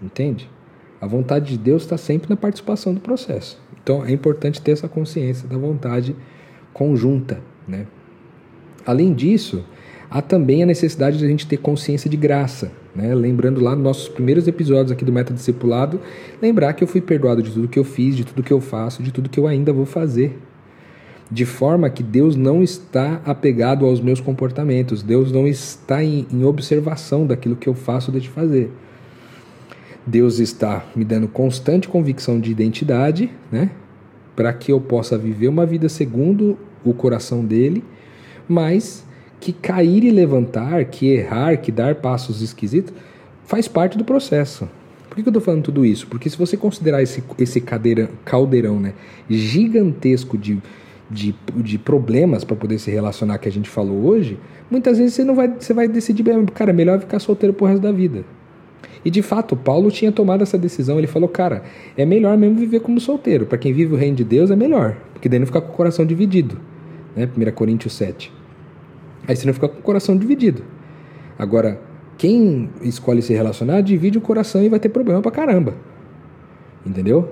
Entende? 0.02 0.50
A 1.00 1.08
vontade 1.08 1.52
de 1.52 1.58
Deus 1.58 1.84
está 1.84 1.98
sempre 1.98 2.30
na 2.30 2.36
participação 2.36 2.94
do 2.94 3.00
processo. 3.00 3.60
Então 3.84 4.06
é 4.06 4.12
importante 4.12 4.62
ter 4.62 4.72
essa 4.72 4.88
consciência 4.88 5.48
da 5.48 5.58
vontade 5.58 6.16
conjunta. 6.74 7.42
Né? 7.68 7.86
Além 8.86 9.14
disso, 9.14 9.64
há 10.10 10.22
também 10.22 10.64
a 10.64 10.66
necessidade 10.66 11.18
de 11.18 11.26
a 11.26 11.28
gente 11.28 11.48
ter 11.48 11.58
consciência 11.58 12.10
de 12.10 12.18
graça. 12.18 12.72
Né? 12.96 13.14
Lembrando 13.16 13.62
lá 13.62 13.76
nos 13.76 13.84
nossos 13.84 14.10
primeiros 14.10 14.48
episódios 14.48 14.92
aqui 14.92 15.06
do 15.06 15.12
Meta 15.12 15.34
Discipulado, 15.34 16.00
lembrar 16.42 16.74
que 16.74 16.84
eu 16.84 16.88
fui 16.88 17.02
perdoado 17.02 17.42
de 17.42 17.52
tudo 17.52 17.68
que 17.68 17.80
eu 17.80 17.84
fiz, 17.84 18.16
de 18.16 18.26
tudo 18.26 18.44
que 18.44 18.52
eu 18.52 18.60
faço, 18.60 19.02
de 19.02 19.12
tudo 19.12 19.30
que 19.30 19.40
eu 19.40 19.48
ainda 19.48 19.72
vou 19.72 19.86
fazer. 19.86 20.38
De 21.30 21.46
forma 21.46 21.90
que 21.90 22.04
Deus 22.04 22.36
não 22.36 22.62
está 22.62 23.22
apegado 23.26 23.86
aos 23.86 24.02
meus 24.02 24.20
comportamentos, 24.20 25.02
Deus 25.02 25.32
não 25.32 25.48
está 25.48 26.04
em, 26.04 26.28
em 26.30 26.44
observação 26.44 27.26
daquilo 27.26 27.56
que 27.56 27.70
eu 27.70 27.74
faço 27.74 28.12
de 28.12 28.30
fazer. 28.30 28.70
Deus 30.06 30.40
está 30.40 30.86
me 30.94 31.06
dando 31.06 31.28
constante 31.28 31.88
convicção 31.88 32.40
de 32.40 32.52
identidade, 32.52 33.32
né? 33.50 33.72
Para 34.36 34.52
que 34.52 34.72
eu 34.72 34.82
possa 34.82 35.18
viver 35.18 35.48
uma 35.48 35.66
vida 35.66 35.88
segundo 35.88 36.58
o 36.84 36.94
coração 36.94 37.46
dele, 37.46 37.84
mas 38.48 39.06
que 39.42 39.52
cair 39.52 40.04
e 40.04 40.12
levantar, 40.12 40.86
que 40.86 41.08
errar, 41.08 41.58
que 41.58 41.72
dar 41.72 41.96
passos 41.96 42.42
esquisitos, 42.42 42.94
faz 43.46 43.68
parte 43.68 43.98
do 43.98 44.06
processo. 44.06 44.70
Por 45.10 45.16
que, 45.16 45.22
eu 45.22 45.30
estou 45.30 45.42
falando 45.42 45.64
tudo 45.64 45.86
isso? 45.86 46.08
Porque 46.08 46.30
se 46.30 46.38
você 46.38 46.56
considerar 46.56 47.02
esse, 47.02 47.22
esse 47.38 47.60
caldeirão 48.24 48.80
né, 48.80 48.94
gigantesco 49.30 50.38
de, 50.38 50.62
de, 51.10 51.36
de 51.58 51.78
problemas 51.78 52.46
para 52.46 52.56
poder 52.56 52.80
se 52.80 52.90
relacionar 52.90 53.38
que 53.40 53.50
a 53.50 53.52
gente 53.52 53.70
falou 53.70 54.06
hoje, 54.06 54.40
muitas 54.70 55.00
vezes 55.00 55.16
você 55.16 55.26
não 55.26 55.36
vai, 55.36 55.50
você 55.50 55.74
vai 55.74 55.88
decidir, 55.90 56.24
cara, 56.54 56.72
melhor 56.72 57.00
ficar 57.00 57.20
solteiro 57.20 57.54
pro 57.54 57.66
resto 57.66 57.82
da 57.82 57.92
vida. 57.92 58.24
E 59.04 59.10
de 59.10 59.22
fato, 59.22 59.56
Paulo 59.58 59.90
tinha 59.90 60.12
tomado 60.12 60.44
essa 60.44 60.58
decisão. 60.58 60.98
Ele 60.98 61.08
falou, 61.08 61.28
cara, 61.28 61.64
é 61.98 62.06
melhor 62.06 62.38
mesmo 62.38 62.56
viver 62.58 62.80
como 62.82 63.00
solteiro. 63.00 63.46
Para 63.48 63.58
quem 63.58 63.74
vive 63.74 63.94
o 63.94 63.98
reino 63.98 64.16
de 64.16 64.24
Deus 64.24 64.52
é 64.52 64.56
melhor, 64.56 64.96
porque 65.12 65.28
daí 65.28 65.40
não 65.40 65.48
fica 65.48 65.60
com 65.60 65.74
o 65.74 65.76
coração 65.76 66.06
dividido. 66.06 66.58
Né? 67.16 67.28
1 67.36 67.52
Coríntios 67.52 67.94
7. 67.94 68.32
Aí 69.28 69.36
você 69.36 69.46
não 69.46 69.54
fica 69.54 69.68
com 69.68 69.80
o 69.80 69.82
coração 69.82 70.18
dividido. 70.18 70.64
Agora, 71.38 71.80
quem 72.18 72.70
escolhe 72.82 73.22
se 73.22 73.34
relacionar, 73.34 73.82
divide 73.82 74.18
o 74.18 74.22
coração 74.22 74.64
e 74.64 74.70
vai 74.70 74.80
ter 74.80 74.90
problema 74.90 75.22
pra 75.22 75.32
caramba. 75.32 75.76
Entendeu? 76.86 77.30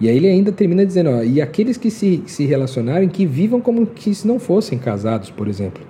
E 0.00 0.08
aí 0.08 0.16
ele 0.16 0.28
ainda 0.28 0.50
termina 0.50 0.84
dizendo, 0.84 1.10
ó, 1.10 1.22
e 1.22 1.40
aqueles 1.40 1.76
que 1.76 1.90
se, 1.90 2.22
se 2.26 2.44
relacionarem, 2.44 3.08
que 3.08 3.24
vivam 3.24 3.60
como 3.60 3.86
que 3.86 4.14
se 4.14 4.26
não 4.26 4.38
fossem 4.38 4.78
casados, 4.78 5.30
por 5.30 5.46
exemplo. 5.48 5.82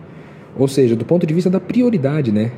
Ou 0.57 0.69
seja, 0.69 0.95
do 0.95 1.05
ponto 1.05 1.27
de 1.27 1.33
vista 1.33 1.49
da 1.49 1.61
prioridade, 1.61 2.31
né? 2.31 2.53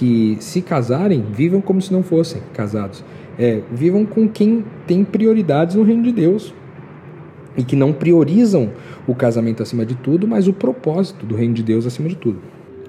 que 0.00 0.38
se 0.40 0.62
casarem, 0.62 1.22
vivam 1.30 1.60
como 1.60 1.80
se 1.82 1.92
não 1.92 2.02
fossem 2.02 2.40
casados. 2.54 3.04
É, 3.38 3.60
vivam 3.70 4.06
com 4.06 4.26
quem 4.26 4.64
tem 4.86 5.04
prioridades 5.04 5.76
no 5.76 5.82
reino 5.82 6.02
de 6.02 6.12
Deus. 6.12 6.54
E 7.60 7.62
que 7.62 7.76
não 7.76 7.92
priorizam 7.92 8.70
o 9.06 9.14
casamento 9.14 9.62
acima 9.62 9.84
de 9.84 9.94
tudo, 9.94 10.26
mas 10.26 10.48
o 10.48 10.52
propósito 10.54 11.26
do 11.26 11.34
reino 11.34 11.52
de 11.52 11.62
Deus 11.62 11.84
acima 11.84 12.08
de 12.08 12.16
tudo. 12.16 12.38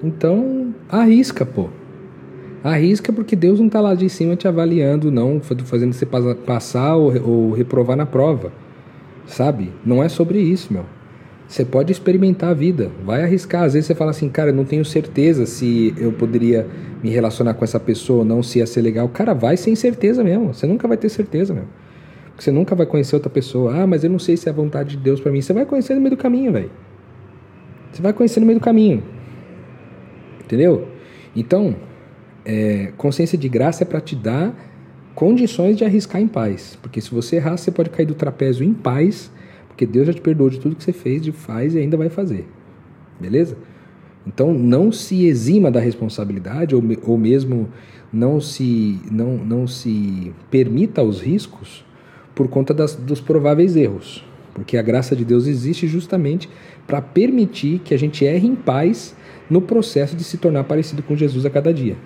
Então, 0.02 0.74
arrisca, 0.88 1.44
pô. 1.44 1.68
Arrisca 2.64 3.12
porque 3.12 3.36
Deus 3.36 3.60
não 3.60 3.66
está 3.66 3.82
lá 3.82 3.94
de 3.94 4.08
cima 4.08 4.34
te 4.34 4.48
avaliando, 4.48 5.10
não, 5.10 5.42
fazendo 5.64 5.92
você 5.92 6.06
passar 6.06 6.96
ou, 6.96 7.12
ou 7.22 7.52
reprovar 7.52 7.98
na 7.98 8.06
prova. 8.06 8.50
Sabe? 9.26 9.70
Não 9.84 10.02
é 10.02 10.08
sobre 10.08 10.38
isso, 10.38 10.72
meu. 10.72 10.86
Você 11.46 11.66
pode 11.66 11.92
experimentar 11.92 12.48
a 12.48 12.54
vida, 12.54 12.90
vai 13.04 13.22
arriscar. 13.22 13.64
Às 13.64 13.74
vezes 13.74 13.86
você 13.86 13.94
fala 13.94 14.10
assim, 14.10 14.30
cara, 14.30 14.48
eu 14.48 14.54
não 14.54 14.64
tenho 14.64 14.86
certeza 14.86 15.44
se 15.44 15.92
eu 15.98 16.10
poderia 16.10 16.66
me 17.02 17.10
relacionar 17.10 17.52
com 17.52 17.62
essa 17.62 17.78
pessoa 17.78 18.20
ou 18.20 18.24
não, 18.24 18.42
se 18.42 18.60
ia 18.60 18.66
ser 18.66 18.80
legal. 18.80 19.06
Cara, 19.10 19.34
vai 19.34 19.58
sem 19.58 19.74
certeza 19.74 20.24
mesmo. 20.24 20.54
Você 20.54 20.66
nunca 20.66 20.88
vai 20.88 20.96
ter 20.96 21.10
certeza 21.10 21.52
mesmo. 21.52 21.68
Porque 22.32 22.44
você 22.44 22.50
nunca 22.50 22.74
vai 22.74 22.86
conhecer 22.86 23.14
outra 23.14 23.30
pessoa. 23.30 23.82
Ah, 23.82 23.86
mas 23.86 24.04
eu 24.04 24.10
não 24.10 24.18
sei 24.18 24.36
se 24.36 24.48
é 24.48 24.52
a 24.52 24.54
vontade 24.54 24.96
de 24.96 25.02
Deus 25.02 25.20
para 25.20 25.30
mim. 25.30 25.40
Você 25.40 25.52
vai 25.52 25.64
conhecer 25.64 25.94
no 25.94 26.00
meio 26.00 26.16
do 26.16 26.16
caminho, 26.16 26.52
velho. 26.52 26.70
Você 27.92 28.02
vai 28.02 28.12
conhecer 28.12 28.40
no 28.40 28.46
meio 28.46 28.58
do 28.58 28.62
caminho. 28.62 29.02
Entendeu? 30.42 30.88
Então, 31.36 31.76
é, 32.44 32.92
consciência 32.96 33.36
de 33.36 33.48
graça 33.48 33.84
é 33.84 33.86
para 33.86 34.00
te 34.00 34.16
dar 34.16 34.54
condições 35.14 35.76
de 35.76 35.84
arriscar 35.84 36.20
em 36.20 36.28
paz. 36.28 36.78
Porque 36.80 37.00
se 37.00 37.10
você 37.10 37.36
errar, 37.36 37.56
você 37.56 37.70
pode 37.70 37.90
cair 37.90 38.06
do 38.06 38.14
trapézio 38.14 38.64
em 38.64 38.72
paz 38.72 39.30
porque 39.72 39.86
Deus 39.86 40.06
já 40.06 40.12
te 40.12 40.20
perdoou 40.20 40.50
de 40.50 40.60
tudo 40.60 40.76
que 40.76 40.84
você 40.84 40.92
fez, 40.92 41.22
de 41.22 41.32
faz 41.32 41.74
e 41.74 41.78
ainda 41.78 41.96
vai 41.96 42.08
fazer. 42.08 42.46
Beleza? 43.18 43.56
Então 44.26 44.52
não 44.52 44.92
se 44.92 45.26
exima 45.26 45.70
da 45.70 45.80
responsabilidade 45.80 46.74
ou, 46.74 46.82
ou 47.04 47.18
mesmo 47.18 47.68
não 48.12 48.40
se, 48.40 49.00
não, 49.10 49.38
não 49.38 49.66
se 49.66 50.32
permita 50.50 51.02
os 51.02 51.20
riscos 51.20 51.84
por 52.34 52.48
conta 52.48 52.72
das, 52.72 52.94
dos 52.94 53.20
prováveis 53.20 53.76
erros. 53.76 54.24
Porque 54.54 54.76
a 54.76 54.82
graça 54.82 55.16
de 55.16 55.24
Deus 55.24 55.46
existe 55.46 55.86
justamente 55.86 56.48
para 56.86 57.00
permitir 57.00 57.80
que 57.80 57.94
a 57.94 57.98
gente 57.98 58.24
erre 58.24 58.46
em 58.46 58.54
paz 58.54 59.14
no 59.48 59.60
processo 59.60 60.16
de 60.16 60.24
se 60.24 60.36
tornar 60.36 60.64
parecido 60.64 61.02
com 61.02 61.16
Jesus 61.16 61.46
a 61.46 61.50
cada 61.50 61.72
dia. 61.72 61.96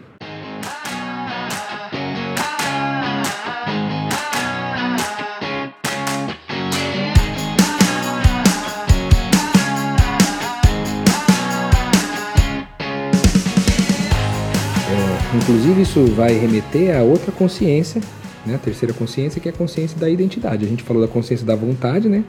Inclusive, 15.37 15.83
isso 15.83 16.05
vai 16.07 16.33
remeter 16.33 16.97
a 16.97 17.03
outra 17.03 17.31
consciência, 17.31 18.01
né? 18.47 18.55
a 18.55 18.59
terceira 18.59 18.95
consciência, 18.95 19.41
que 19.41 19.49
é 19.49 19.53
a 19.53 19.55
consciência 19.55 19.99
da 19.99 20.09
identidade. 20.09 20.65
A 20.65 20.69
gente 20.69 20.83
falou 20.83 21.03
da 21.03 21.09
consciência 21.09 21.45
da 21.45 21.55
vontade, 21.55 22.09
né? 22.09 22.25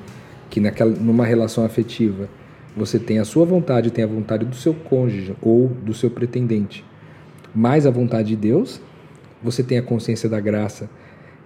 que 0.49 0.59
naquela, 0.59 0.91
numa 0.91 1.25
relação 1.25 1.63
afetiva 1.63 2.29
você 2.75 2.99
tem 2.99 3.17
a 3.17 3.25
sua 3.25 3.43
vontade, 3.43 3.89
tem 3.91 4.03
a 4.03 4.07
vontade 4.07 4.45
do 4.45 4.55
seu 4.55 4.73
cônjuge 4.73 5.35
ou 5.41 5.67
do 5.67 5.93
seu 5.93 6.11
pretendente, 6.11 6.85
mais 7.53 7.87
a 7.87 7.91
vontade 7.91 8.29
de 8.29 8.35
Deus. 8.35 8.79
Você 9.41 9.63
tem 9.63 9.79
a 9.79 9.81
consciência 9.81 10.29
da 10.29 10.39
graça, 10.39 10.87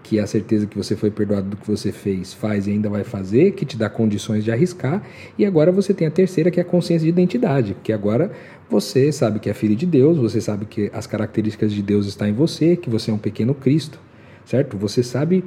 que 0.03 0.19
é 0.19 0.21
a 0.21 0.27
certeza 0.27 0.65
que 0.65 0.77
você 0.77 0.95
foi 0.95 1.09
perdoado 1.09 1.49
do 1.49 1.57
que 1.57 1.65
você 1.65 1.91
fez, 1.91 2.33
faz 2.33 2.67
e 2.67 2.71
ainda 2.71 2.89
vai 2.89 3.05
fazer, 3.05 3.51
que 3.51 3.65
te 3.65 3.77
dá 3.77 3.89
condições 3.89 4.43
de 4.43 4.51
arriscar. 4.51 5.01
E 5.37 5.45
agora 5.45 5.71
você 5.71 5.93
tem 5.93 6.05
a 6.05 6.11
terceira, 6.11 6.51
que 6.51 6.59
é 6.59 6.63
a 6.63 6.65
consciência 6.65 7.05
de 7.05 7.09
identidade, 7.09 7.77
que 7.81 7.93
agora 7.93 8.31
você 8.69 9.11
sabe 9.11 9.39
que 9.39 9.49
é 9.49 9.53
filho 9.53 9.75
de 9.75 9.85
Deus, 9.85 10.17
você 10.17 10.41
sabe 10.41 10.65
que 10.65 10.89
as 10.93 11.07
características 11.07 11.71
de 11.71 11.81
Deus 11.81 12.07
estão 12.07 12.27
em 12.27 12.33
você, 12.33 12.75
que 12.75 12.89
você 12.89 13.09
é 13.11 13.13
um 13.13 13.17
pequeno 13.17 13.53
Cristo, 13.53 13.99
certo? 14.45 14.77
Você 14.77 15.03
sabe, 15.03 15.43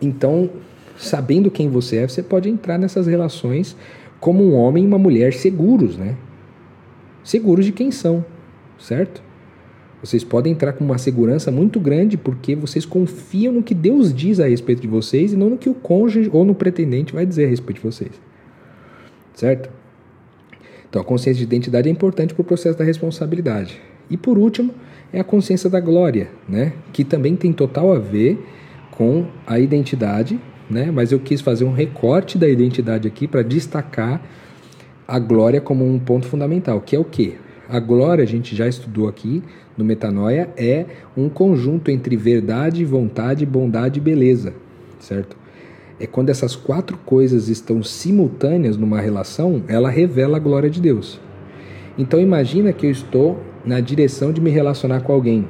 então, 0.00 0.50
sabendo 0.96 1.50
quem 1.50 1.68
você 1.68 1.96
é, 1.98 2.08
você 2.08 2.22
pode 2.22 2.48
entrar 2.48 2.78
nessas 2.78 3.06
relações 3.06 3.76
como 4.18 4.44
um 4.44 4.54
homem 4.54 4.84
e 4.84 4.86
uma 4.86 4.98
mulher 4.98 5.32
seguros, 5.32 5.96
né? 5.96 6.16
Seguros 7.24 7.64
de 7.64 7.72
quem 7.72 7.90
são, 7.90 8.24
certo? 8.78 9.22
Vocês 10.02 10.24
podem 10.24 10.52
entrar 10.52 10.72
com 10.72 10.84
uma 10.84 10.96
segurança 10.96 11.50
muito 11.50 11.78
grande 11.78 12.16
porque 12.16 12.54
vocês 12.54 12.86
confiam 12.86 13.52
no 13.52 13.62
que 13.62 13.74
Deus 13.74 14.14
diz 14.14 14.40
a 14.40 14.48
respeito 14.48 14.80
de 14.80 14.88
vocês 14.88 15.32
e 15.32 15.36
não 15.36 15.50
no 15.50 15.58
que 15.58 15.68
o 15.68 15.74
cônjuge 15.74 16.30
ou 16.32 16.44
no 16.44 16.54
pretendente 16.54 17.12
vai 17.12 17.26
dizer 17.26 17.44
a 17.44 17.48
respeito 17.48 17.76
de 17.76 17.86
vocês. 17.86 18.12
Certo? 19.34 19.70
Então, 20.88 21.02
a 21.02 21.04
consciência 21.04 21.38
de 21.38 21.44
identidade 21.44 21.88
é 21.88 21.92
importante 21.92 22.34
para 22.34 22.42
o 22.42 22.44
processo 22.44 22.78
da 22.78 22.84
responsabilidade. 22.84 23.80
E 24.10 24.16
por 24.16 24.36
último, 24.36 24.74
é 25.12 25.20
a 25.20 25.24
consciência 25.24 25.70
da 25.70 25.80
glória, 25.80 26.30
né? 26.48 26.72
que 26.92 27.04
também 27.04 27.36
tem 27.36 27.52
total 27.52 27.92
a 27.92 27.98
ver 27.98 28.38
com 28.90 29.26
a 29.46 29.58
identidade, 29.58 30.38
né? 30.68 30.90
mas 30.90 31.12
eu 31.12 31.20
quis 31.20 31.40
fazer 31.40 31.64
um 31.64 31.72
recorte 31.72 32.36
da 32.36 32.48
identidade 32.48 33.06
aqui 33.06 33.26
para 33.26 33.42
destacar 33.42 34.20
a 35.06 35.18
glória 35.18 35.60
como 35.60 35.84
um 35.84 35.98
ponto 35.98 36.26
fundamental, 36.26 36.80
que 36.80 36.94
é 36.94 36.98
o 36.98 37.04
quê? 37.04 37.34
A 37.68 37.78
glória, 37.78 38.22
a 38.22 38.26
gente 38.26 38.54
já 38.54 38.66
estudou 38.66 39.08
aqui 39.08 39.42
no 39.76 39.84
Metanoia, 39.84 40.50
é 40.56 40.86
um 41.16 41.28
conjunto 41.28 41.90
entre 41.90 42.16
verdade, 42.16 42.84
vontade, 42.84 43.46
bondade 43.46 43.98
e 43.98 44.02
beleza, 44.02 44.52
certo? 44.98 45.40
é 46.00 46.06
quando 46.06 46.30
essas 46.30 46.56
quatro 46.56 46.96
coisas 47.04 47.48
estão 47.48 47.82
simultâneas 47.82 48.78
numa 48.78 48.98
relação, 48.98 49.62
ela 49.68 49.90
revela 49.90 50.38
a 50.38 50.40
glória 50.40 50.70
de 50.70 50.80
Deus. 50.80 51.20
Então 51.98 52.18
imagina 52.18 52.72
que 52.72 52.86
eu 52.86 52.90
estou 52.90 53.38
na 53.64 53.80
direção 53.80 54.32
de 54.32 54.40
me 54.40 54.50
relacionar 54.50 55.00
com 55.00 55.12
alguém. 55.12 55.46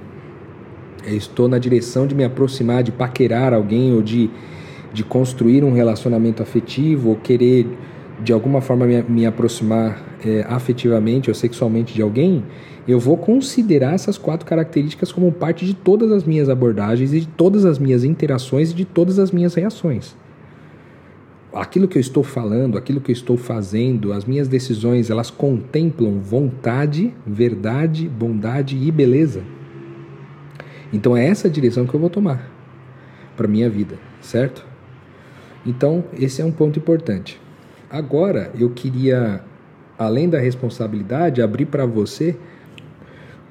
Eu 1.05 1.17
estou 1.17 1.49
na 1.49 1.59
direção 1.59 2.07
de 2.07 2.15
me 2.15 2.25
aproximar, 2.25 2.83
de 2.83 2.93
paquerar 2.93 3.55
alguém 3.55 3.93
ou 3.93 4.03
de, 4.03 4.31
de 4.93 5.03
construir 5.03 5.65
um 5.65 5.73
relacionamento 5.73 6.43
afetivo 6.43 7.11
ou 7.11 7.17
querer 7.17 7.67
de 8.23 8.33
alguma 8.33 8.61
forma 8.61 8.87
me, 8.87 9.03
me 9.03 9.27
aproximar 9.27 9.99
é, 10.25 10.45
afetivamente 10.49 11.31
ou 11.31 11.35
sexualmente 11.35 11.95
de 11.95 12.03
alguém, 12.03 12.45
eu 12.87 12.99
vou 12.99 13.17
considerar 13.17 13.95
essas 13.95 14.19
quatro 14.19 14.47
características 14.47 15.13
como 15.13 15.31
parte 15.33 15.65
de 15.65 15.75
todas 15.75 16.11
as 16.13 16.25
minhas 16.25 16.49
abordagens 16.49 17.13
e 17.13 17.21
de 17.21 17.29
todas 17.29 17.65
as 17.65 17.79
minhas 17.79 18.05
interações 18.05 18.73
e 18.73 18.75
de 18.75 18.85
todas 18.85 19.19
as 19.19 19.31
minhas 19.31 19.55
reações. 19.55 20.15
Aquilo 21.53 21.89
que 21.89 21.99
eu 21.99 22.01
estou 22.01 22.23
falando, 22.23 22.79
aquilo 22.79 23.01
que 23.01 23.11
eu 23.11 23.15
estou 23.15 23.37
fazendo, 23.37 24.13
as 24.13 24.25
minhas 24.25 24.47
decisões, 24.47 25.11
elas 25.11 25.31
contemplam 25.31 26.21
vontade, 26.21 27.15
verdade, 27.27 28.09
bondade 28.09 28.77
e 28.77 28.91
beleza. 28.91 29.43
Então 30.93 31.17
é 31.17 31.27
essa 31.27 31.51
direção 31.51 31.87
que 31.87 31.95
eu 31.95 32.01
vou 32.01 32.11
tomar 32.11 32.51
para 33.37 33.49
minha 33.49 33.69
vida, 33.69 33.99
certo? 34.21 34.65
Então, 35.67 36.05
esse 36.19 36.41
é 36.41 36.45
um 36.45 36.53
ponto 36.53 36.79
importante. 36.79 37.41
Agora, 37.91 38.51
eu 38.59 38.71
queria 38.71 39.43
além 40.01 40.31
da 40.31 40.39
responsabilidade, 40.39 41.43
abrir 41.43 41.67
para 41.67 41.85
você 41.85 42.35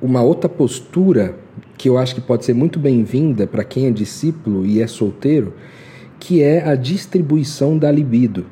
uma 0.02 0.24
outra 0.24 0.50
postura 0.50 1.36
que 1.78 1.88
eu 1.88 1.96
acho 1.96 2.16
que 2.16 2.22
pode 2.22 2.44
ser 2.44 2.56
muito 2.56 2.80
bem-vinda 2.80 3.46
para 3.46 3.64
quem 3.64 3.86
é 3.86 3.92
discípulo 3.92 4.66
e 4.66 4.82
é 4.82 4.88
solteiro, 4.88 5.54
que 6.20 6.44
é 6.44 6.68
a 6.68 6.76
distribuição 6.76 7.78
da 7.78 7.92
libido. 7.92 8.46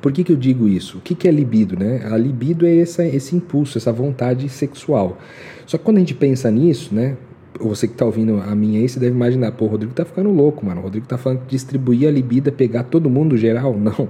Por 0.00 0.12
que, 0.12 0.22
que 0.22 0.32
eu 0.32 0.36
digo 0.36 0.68
isso? 0.68 0.98
O 0.98 1.00
que, 1.00 1.14
que 1.14 1.26
é 1.26 1.30
libido? 1.30 1.78
Né? 1.78 2.06
A 2.10 2.16
libido 2.16 2.66
é 2.66 2.76
essa, 2.78 3.04
esse 3.04 3.34
impulso, 3.34 3.78
essa 3.78 3.92
vontade 3.92 4.48
sexual. 4.48 5.18
Só 5.66 5.78
que 5.78 5.84
quando 5.84 5.96
a 5.96 6.00
gente 6.00 6.14
pensa 6.14 6.50
nisso, 6.50 6.94
né, 6.94 7.16
você 7.58 7.86
que 7.86 7.94
está 7.94 8.04
ouvindo 8.04 8.40
a 8.40 8.54
minha 8.54 8.80
aí, 8.80 8.88
você 8.88 9.00
deve 9.00 9.14
imaginar, 9.14 9.52
pô, 9.52 9.64
o 9.64 9.68
Rodrigo 9.68 9.94
tá 9.94 10.04
ficando 10.04 10.30
louco, 10.30 10.64
mano. 10.64 10.80
O 10.80 10.84
Rodrigo 10.84 11.06
tá 11.06 11.16
falando 11.16 11.40
que 11.40 11.48
distribuir 11.48 12.08
a 12.08 12.10
libido 12.10 12.48
é 12.48 12.52
pegar 12.52 12.84
todo 12.84 13.08
mundo 13.08 13.36
geral. 13.36 13.76
Não. 13.78 14.08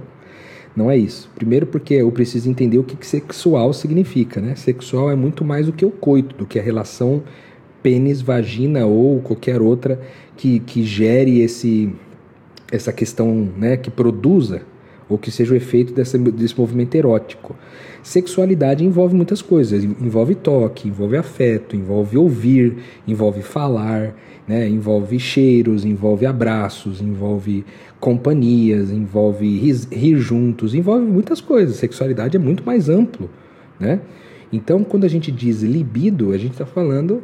Não 0.75 0.91
é 0.91 0.97
isso. 0.97 1.27
Primeiro 1.33 1.65
porque 1.65 1.95
eu 1.95 2.11
preciso 2.11 2.47
entender 2.47 2.77
o 2.77 2.83
que, 2.83 2.95
que 2.95 3.07
sexual 3.07 3.73
significa, 3.73 4.39
né? 4.39 4.53
Sexual 4.53 5.09
é 5.09 5.15
muito 5.15 5.43
mais 5.43 5.65
do 5.65 5.73
que 5.73 5.83
o 5.83 5.89
coito, 5.89 6.35
do 6.35 6.45
que 6.45 6.59
a 6.59 6.61
relação 6.61 7.23
pênis, 7.81 8.21
vagina 8.21 8.85
ou 8.85 9.19
qualquer 9.21 9.59
outra 9.59 9.99
que, 10.35 10.59
que 10.59 10.83
gere 10.83 11.39
esse, 11.39 11.91
essa 12.71 12.91
questão, 12.91 13.49
né? 13.57 13.77
Que 13.77 13.89
produza 13.89 14.61
ou 15.09 15.17
que 15.17 15.31
seja 15.31 15.53
o 15.53 15.57
efeito 15.57 15.93
desse, 15.93 16.17
desse 16.17 16.59
movimento 16.59 16.95
erótico. 16.95 17.55
Sexualidade 18.03 18.83
envolve 18.83 19.15
muitas 19.15 19.41
coisas, 19.41 19.83
envolve 19.83 20.35
toque, 20.35 20.87
envolve 20.87 21.17
afeto, 21.17 21.75
envolve 21.75 22.17
ouvir, 22.17 22.77
envolve 23.07 23.41
falar, 23.41 24.15
né? 24.47 24.67
envolve 24.67 25.19
cheiros, 25.19 25.85
envolve 25.85 26.25
abraços, 26.25 27.01
envolve 27.01 27.65
companhias, 27.99 28.91
envolve 28.91 29.45
rir, 29.57 29.75
rir 29.91 30.17
juntos, 30.17 30.73
envolve 30.73 31.05
muitas 31.05 31.41
coisas. 31.41 31.77
Sexualidade 31.77 32.37
é 32.37 32.39
muito 32.39 32.65
mais 32.65 32.89
amplo, 32.89 33.29
né? 33.79 33.99
Então, 34.51 34.83
quando 34.83 35.03
a 35.03 35.09
gente 35.09 35.29
diz 35.29 35.61
libido, 35.61 36.31
a 36.31 36.37
gente 36.37 36.53
está 36.53 36.65
falando 36.65 37.21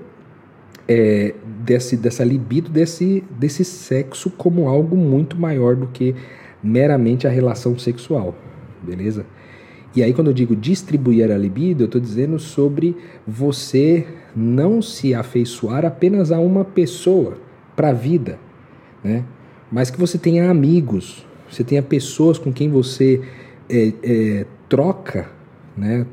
é, 0.88 1.34
desse, 1.64 1.96
dessa 1.96 2.24
libido, 2.24 2.70
desse, 2.70 3.24
desse 3.30 3.64
sexo 3.64 4.30
como 4.30 4.68
algo 4.68 4.96
muito 4.96 5.38
maior 5.38 5.76
do 5.76 5.88
que 5.88 6.16
meramente 6.62 7.28
a 7.28 7.30
relação 7.30 7.78
sexual, 7.78 8.36
beleza? 8.82 9.26
E 9.96 10.02
aí, 10.02 10.14
quando 10.14 10.28
eu 10.28 10.34
digo 10.34 10.56
distribuir 10.56 11.32
a 11.32 11.38
libido, 11.38 11.84
eu 11.84 11.86
estou 11.86 12.02
dizendo 12.02 12.40
sobre 12.40 12.98
você 13.28 14.08
não 14.36 14.82
se 14.82 15.14
afeiçoar 15.14 15.86
apenas 15.86 16.32
a 16.32 16.40
uma 16.40 16.66
pessoa 16.66 17.38
para 17.76 17.90
a 17.90 17.94
vida, 17.94 18.40
né? 19.04 19.24
mas 19.72 19.92
que 19.92 20.00
você 20.00 20.18
tenha 20.18 20.50
amigos, 20.50 21.26
você 21.50 21.64
tenha 21.64 21.82
pessoas 21.82 22.40
com 22.40 22.52
quem 22.52 22.70
você 22.70 23.22
é, 23.70 23.94
é, 24.04 24.46
troca 24.68 25.30
né? 25.76 26.06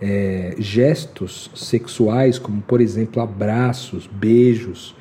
É, 0.00 0.54
gestos 0.58 1.50
sexuais, 1.54 2.38
como 2.38 2.62
por 2.62 2.80
exemplo 2.80 3.20
abraços, 3.20 4.06
beijos, 4.06 4.94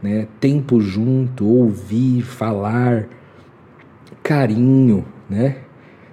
né? 0.00 0.28
tempo 0.38 0.80
junto, 0.80 1.44
ouvir, 1.44 2.22
falar, 2.22 3.08
carinho, 4.22 5.04
né? 5.28 5.56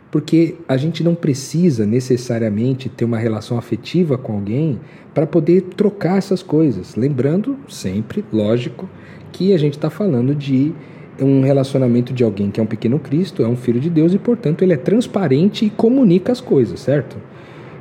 Porque 0.10 0.56
a 0.68 0.76
gente 0.76 1.04
não 1.04 1.16
precisa 1.16 1.86
necessariamente 1.86 2.90
ter 2.90 3.06
uma 3.06 3.18
relação 3.18 3.58
afetiva 3.58 4.18
com 4.18 4.34
alguém 4.34 4.80
para 5.14 5.26
poder 5.26 5.62
trocar 5.62 6.18
essas 6.18 6.44
coisas. 6.44 6.96
Lembrando 6.96 7.58
sempre, 7.70 8.24
lógico, 8.32 8.90
que 9.32 9.54
a 9.54 9.58
gente 9.58 9.78
está 9.78 9.90
falando 9.90 10.36
de 10.36 10.74
um 11.20 11.42
relacionamento 11.42 12.14
de 12.14 12.24
alguém 12.24 12.52
que 12.52 12.60
é 12.60 12.64
um 12.64 12.68
pequeno 12.68 13.00
Cristo, 13.00 13.44
é 13.44 13.48
um 13.48 13.56
filho 13.56 13.80
de 13.80 13.90
Deus 13.90 14.14
e, 14.14 14.20
portanto, 14.20 14.64
ele 14.64 14.74
é 14.74 14.78
transparente 14.78 15.66
e 15.66 15.70
comunica 15.70 16.32
as 16.32 16.42
coisas, 16.42 16.80
certo? 16.80 17.18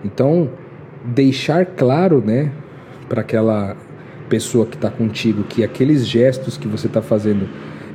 Então, 0.04 0.50
deixar 1.04 1.64
claro, 1.64 2.22
né, 2.24 2.52
para 3.08 3.20
aquela 3.20 3.76
pessoa 4.28 4.64
que 4.64 4.76
está 4.76 4.90
contigo 4.90 5.42
que 5.42 5.64
aqueles 5.64 6.06
gestos 6.06 6.56
que 6.56 6.68
você 6.68 6.86
está 6.86 7.02
fazendo 7.02 7.48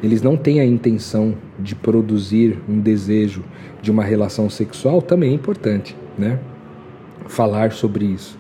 eles 0.03 0.21
não 0.21 0.37
têm 0.37 0.59
a 0.59 0.65
intenção 0.65 1.35
de 1.57 1.73
produzir 1.73 2.59
um 2.69 2.79
desejo 2.79 3.43
de 3.81 3.89
uma 3.89 4.03
relação 4.03 4.49
sexual, 4.49 5.01
também 5.01 5.31
é 5.31 5.33
importante, 5.33 5.95
né? 6.17 6.39
Falar 7.27 7.71
sobre 7.71 8.05
isso. 8.05 8.37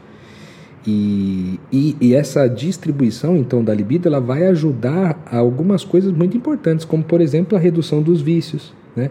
E, 0.85 1.59
e, 1.71 1.97
e, 1.99 2.13
essa 2.13 2.47
distribuição 2.47 3.35
então 3.35 3.63
da 3.63 3.73
libido 3.73 4.07
ela 4.07 4.19
vai 4.19 4.45
ajudar 4.45 5.19
a 5.25 5.37
algumas 5.37 5.83
coisas 5.83 6.11
muito 6.11 6.37
importantes, 6.37 6.85
como 6.85 7.03
por 7.03 7.21
exemplo 7.21 7.57
a 7.57 7.59
redução 7.59 8.03
dos 8.03 8.21
vícios, 8.21 8.71
né? 8.95 9.09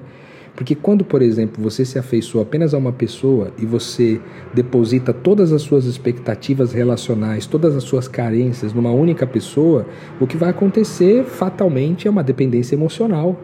Porque 0.57 0.75
quando, 0.75 1.05
por 1.05 1.21
exemplo, 1.21 1.63
você 1.63 1.85
se 1.85 1.99
afeiçoa 1.99 2.43
apenas 2.43 2.75
a 2.75 2.79
uma 2.79 2.93
pessoa 2.93 3.51
e 3.59 3.67
você 3.67 4.21
deposita 4.53 5.13
todas 5.13 5.53
as 5.53 5.63
suas 5.63 5.85
expectativas 5.85 6.73
relacionais, 6.73 7.45
todas 7.45 7.75
as 7.75 7.83
suas 7.83 8.07
carências 8.07 8.73
numa 8.73 8.93
única 8.93 9.27
pessoa, 9.27 9.85
o 10.21 10.27
que 10.27 10.37
vai 10.37 10.51
acontecer 10.51 11.25
fatalmente 11.25 12.07
é 12.07 12.11
uma 12.11 12.23
dependência 12.23 12.77
emocional, 12.77 13.41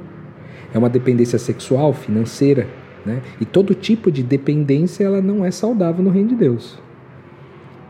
é 0.72 0.78
uma 0.78 0.88
dependência 0.88 1.36
sexual, 1.36 1.92
financeira, 1.92 2.68
né? 3.04 3.22
E 3.40 3.44
todo 3.44 3.74
tipo 3.74 4.12
de 4.12 4.22
dependência 4.22 5.02
ela 5.02 5.20
não 5.20 5.44
é 5.44 5.50
saudável 5.50 6.04
no 6.04 6.10
reino 6.10 6.28
de 6.28 6.36
Deus, 6.36 6.78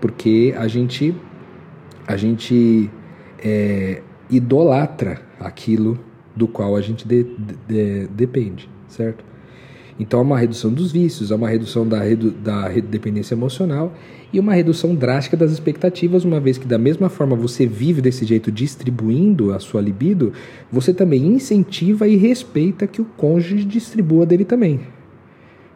porque 0.01 0.55
a 0.57 0.67
gente 0.67 1.15
a 2.07 2.17
gente 2.17 2.89
é, 3.39 4.01
idolatra 4.31 5.21
aquilo 5.39 5.99
do 6.35 6.49
qual 6.49 6.75
a 6.75 6.81
gente 6.81 7.07
de, 7.07 7.27
de, 7.69 8.07
depende 8.09 8.69
certo? 8.91 9.25
Então 10.01 10.19
há 10.19 10.23
uma 10.23 10.39
redução 10.39 10.73
dos 10.73 10.91
vícios, 10.91 11.31
há 11.31 11.37
uma 11.37 11.49
redução 11.49 11.87
da, 11.87 12.01
redu 12.01 12.31
da 12.31 12.69
dependência 12.69 13.35
emocional 13.35 13.93
e 14.33 14.41
uma 14.41 14.55
redução 14.55 14.95
drástica 14.95 15.37
das 15.37 15.53
expectativas, 15.53 16.25
uma 16.25 16.41
vez 16.41 16.57
que 16.57 16.67
da 16.67 16.79
mesma 16.79 17.11
forma 17.11 17.37
você 17.37 17.67
vive 17.67 18.01
desse 18.01 18.25
jeito 18.25 18.51
distribuindo 18.51 19.53
a 19.53 19.59
sua 19.59 19.83
libido, 19.83 20.33
você 20.73 20.95
também 20.95 21.27
incentiva 21.27 22.09
e 22.09 22.17
respeita 22.17 22.87
que 22.87 23.03
o 23.03 23.05
cônjuge 23.05 23.65
distribua 23.65 24.25
dele 24.25 24.47
também. 24.47 24.81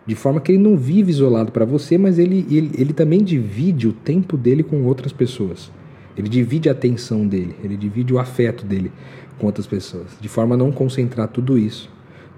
De 0.07 0.15
forma 0.15 0.41
que 0.41 0.53
ele 0.53 0.63
não 0.63 0.77
vive 0.77 1.11
isolado 1.11 1.53
para 1.53 1.67
você, 1.67 1.99
mas 1.99 2.19
ele, 2.19 2.47
ele, 2.51 2.71
ele 2.79 2.93
também 2.95 3.23
divide 3.23 3.89
o 3.89 3.93
tempo 3.93 4.39
dele 4.39 4.63
com 4.63 4.85
outras 4.85 5.13
pessoas. 5.13 5.71
Ele 6.17 6.29
divide 6.29 6.71
a 6.71 6.73
atenção 6.73 7.27
dele, 7.27 7.55
ele 7.63 7.77
divide 7.77 8.15
o 8.15 8.19
afeto 8.19 8.65
dele 8.65 8.91
com 9.39 9.47
outras 9.47 9.67
pessoas, 9.67 10.17
de 10.19 10.29
forma 10.29 10.55
a 10.55 10.59
não 10.59 10.73
concentrar 10.73 11.29
tudo 11.29 11.59
isso 11.59 11.91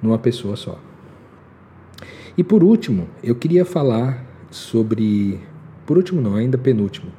numa 0.02 0.18
pessoa 0.18 0.56
só. 0.56 0.78
E 2.36 2.44
por 2.44 2.62
último, 2.62 3.08
eu 3.22 3.34
queria 3.34 3.64
falar 3.64 4.24
sobre. 4.50 5.40
Por 5.86 5.96
último, 5.96 6.20
não, 6.20 6.34
ainda 6.34 6.58
penúltimo. 6.58 7.10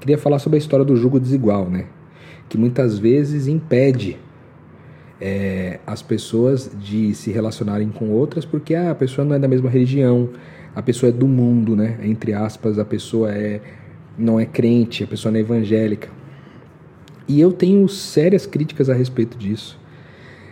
Queria 0.00 0.18
falar 0.18 0.38
sobre 0.38 0.56
a 0.56 0.58
história 0.58 0.84
do 0.84 0.96
jugo 0.96 1.18
desigual, 1.18 1.68
né? 1.68 1.86
Que 2.48 2.58
muitas 2.58 2.98
vezes 2.98 3.46
impede 3.46 4.18
é, 5.20 5.80
as 5.86 6.02
pessoas 6.02 6.70
de 6.78 7.14
se 7.14 7.30
relacionarem 7.30 7.88
com 7.88 8.10
outras 8.10 8.44
porque 8.44 8.74
ah, 8.74 8.90
a 8.90 8.94
pessoa 8.94 9.24
não 9.24 9.34
é 9.34 9.38
da 9.38 9.48
mesma 9.48 9.70
religião, 9.70 10.28
a 10.74 10.82
pessoa 10.82 11.08
é 11.08 11.12
do 11.12 11.26
mundo, 11.26 11.74
né? 11.74 11.98
Entre 12.02 12.34
aspas, 12.34 12.78
a 12.78 12.84
pessoa 12.84 13.32
é 13.32 13.60
não 14.18 14.38
é 14.38 14.46
crente, 14.46 15.04
a 15.04 15.06
pessoa 15.06 15.32
não 15.32 15.38
é 15.38 15.42
evangélica. 15.42 16.08
E 17.28 17.40
eu 17.40 17.52
tenho 17.52 17.88
sérias 17.88 18.46
críticas 18.46 18.88
a 18.88 18.94
respeito 18.94 19.36
disso 19.36 19.78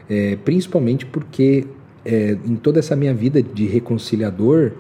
é, 0.09 0.37
principalmente 0.45 1.07
porque 1.07 1.67
é, 2.05 2.37
em 2.45 2.57
toda 2.57 2.79
essa 2.79 2.95
minha 2.95 3.15
vida 3.15 3.43
de 3.43 3.67
reconciliador, 3.67 4.73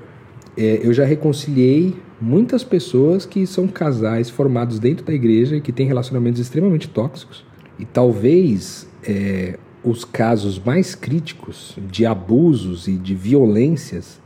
é, 0.56 0.80
eu 0.82 0.92
já 0.92 1.04
reconciliei 1.04 1.96
muitas 2.20 2.62
pessoas 2.62 3.26
que 3.26 3.46
são 3.46 3.66
casais 3.66 4.30
formados 4.30 4.78
dentro 4.78 5.04
da 5.04 5.12
igreja 5.12 5.56
e 5.56 5.60
que 5.60 5.72
têm 5.72 5.86
relacionamentos 5.86 6.40
extremamente 6.40 6.88
tóxicos. 6.88 7.44
E 7.78 7.84
talvez 7.84 8.88
é, 9.02 9.58
os 9.82 10.04
casos 10.04 10.58
mais 10.58 10.94
críticos 10.94 11.76
de 11.90 12.06
abusos 12.06 12.86
e 12.86 12.92
de 12.92 13.14
violências 13.14 14.22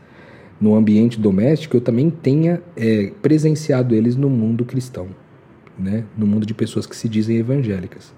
no 0.61 0.75
ambiente 0.75 1.19
doméstico, 1.21 1.77
eu 1.77 1.81
também 1.81 2.11
tenha 2.11 2.61
é, 2.77 3.13
presenciado 3.23 3.95
eles 3.95 4.17
no 4.17 4.29
mundo 4.29 4.65
cristão, 4.65 5.09
né? 5.79 6.05
no 6.17 6.27
mundo 6.27 6.45
de 6.45 6.53
pessoas 6.53 6.85
que 6.85 6.97
se 6.97 7.09
dizem 7.09 7.37
evangélicas. 7.37 8.13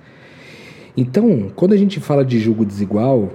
Então, 0.96 1.50
quando 1.54 1.72
a 1.72 1.76
gente 1.76 2.00
fala 2.00 2.24
de 2.24 2.38
julgo 2.38 2.64
desigual, 2.64 3.30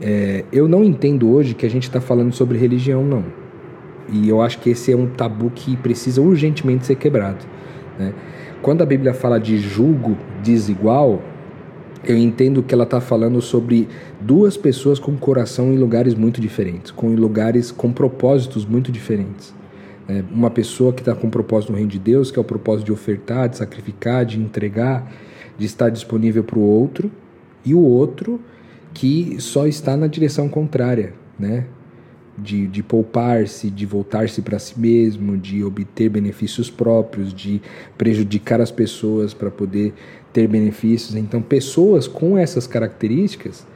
é, 0.00 0.44
eu 0.52 0.68
não 0.68 0.84
entendo 0.84 1.30
hoje 1.30 1.54
que 1.54 1.66
a 1.66 1.70
gente 1.70 1.84
está 1.84 2.00
falando 2.00 2.32
sobre 2.32 2.58
religião, 2.58 3.04
não. 3.04 3.24
E 4.10 4.28
eu 4.28 4.40
acho 4.40 4.58
que 4.58 4.70
esse 4.70 4.92
é 4.92 4.96
um 4.96 5.06
tabu 5.06 5.50
que 5.50 5.76
precisa 5.76 6.20
urgentemente 6.20 6.86
ser 6.86 6.94
quebrado. 6.96 7.44
Né? 7.98 8.12
Quando 8.62 8.82
a 8.82 8.86
Bíblia 8.86 9.12
fala 9.12 9.38
de 9.38 9.58
julgo 9.58 10.16
desigual, 10.42 11.22
eu 12.04 12.16
entendo 12.16 12.62
que 12.62 12.72
ela 12.72 12.84
está 12.84 13.00
falando 13.00 13.40
sobre 13.42 13.88
duas 14.20 14.56
pessoas 14.56 14.98
com 14.98 15.16
coração 15.16 15.72
em 15.72 15.76
lugares 15.76 16.14
muito 16.14 16.40
diferentes, 16.40 16.90
com 16.90 17.08
lugares 17.14 17.70
com 17.70 17.92
propósitos 17.92 18.64
muito 18.64 18.90
diferentes. 18.90 19.54
É 20.08 20.22
uma 20.30 20.50
pessoa 20.50 20.92
que 20.92 21.02
está 21.02 21.14
com 21.14 21.28
propósito 21.28 21.70
no 21.70 21.76
reino 21.76 21.90
de 21.90 21.98
Deus, 21.98 22.30
que 22.30 22.38
é 22.38 22.40
o 22.40 22.44
propósito 22.44 22.86
de 22.86 22.92
ofertar, 22.92 23.48
de 23.48 23.58
sacrificar, 23.58 24.24
de 24.24 24.40
entregar, 24.40 25.12
de 25.58 25.66
estar 25.66 25.90
disponível 25.90 26.44
para 26.44 26.58
o 26.58 26.62
outro, 26.62 27.10
e 27.64 27.74
o 27.74 27.80
outro 27.80 28.40
que 28.94 29.36
só 29.40 29.66
está 29.66 29.96
na 29.96 30.06
direção 30.06 30.48
contrária, 30.48 31.12
né? 31.38 31.66
De, 32.36 32.68
de 32.68 32.84
poupar-se, 32.84 33.68
de 33.68 33.84
voltar-se 33.84 34.40
para 34.42 34.60
si 34.60 34.78
mesmo, 34.78 35.36
de 35.36 35.64
obter 35.64 36.08
benefícios 36.08 36.70
próprios, 36.70 37.34
de 37.34 37.60
prejudicar 37.96 38.60
as 38.60 38.70
pessoas 38.70 39.34
para 39.34 39.50
poder 39.50 39.92
ter 40.32 40.46
benefícios. 40.46 41.16
Então, 41.16 41.42
pessoas 41.42 42.06
com 42.06 42.38
essas 42.38 42.64
características 42.64 43.66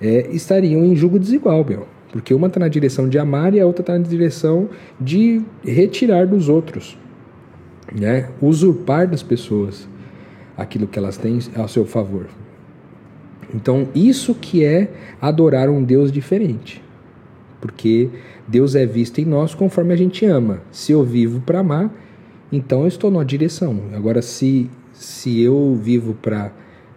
é, 0.00 0.28
estariam 0.30 0.84
em 0.84 0.94
julgo 0.94 1.18
desigual, 1.18 1.64
meu. 1.68 1.86
Porque 2.12 2.32
uma 2.32 2.46
está 2.46 2.60
na 2.60 2.68
direção 2.68 3.08
de 3.08 3.18
amar 3.18 3.54
e 3.54 3.60
a 3.60 3.66
outra 3.66 3.82
está 3.82 3.98
na 3.98 4.04
direção 4.04 4.68
de 5.00 5.42
retirar 5.64 6.26
dos 6.26 6.48
outros, 6.48 6.96
né? 7.92 8.28
usurpar 8.40 9.08
das 9.08 9.22
pessoas 9.22 9.88
aquilo 10.56 10.86
que 10.86 10.98
elas 10.98 11.16
têm 11.16 11.38
ao 11.56 11.68
seu 11.68 11.84
favor. 11.84 12.26
Então, 13.54 13.88
isso 13.94 14.34
que 14.34 14.64
é 14.64 14.90
adorar 15.20 15.68
um 15.68 15.82
Deus 15.82 16.10
diferente. 16.10 16.82
Porque 17.60 18.08
Deus 18.48 18.74
é 18.74 18.84
visto 18.84 19.20
em 19.20 19.24
nós 19.24 19.54
conforme 19.54 19.92
a 19.92 19.96
gente 19.96 20.24
ama. 20.24 20.60
Se 20.70 20.92
eu 20.92 21.04
vivo 21.04 21.40
para 21.40 21.60
amar, 21.60 21.92
então 22.50 22.82
eu 22.82 22.88
estou 22.88 23.10
na 23.10 23.22
direção. 23.22 23.82
Agora, 23.94 24.20
se, 24.20 24.68
se 24.92 25.40
eu 25.40 25.78
vivo 25.80 26.14
para 26.14 26.52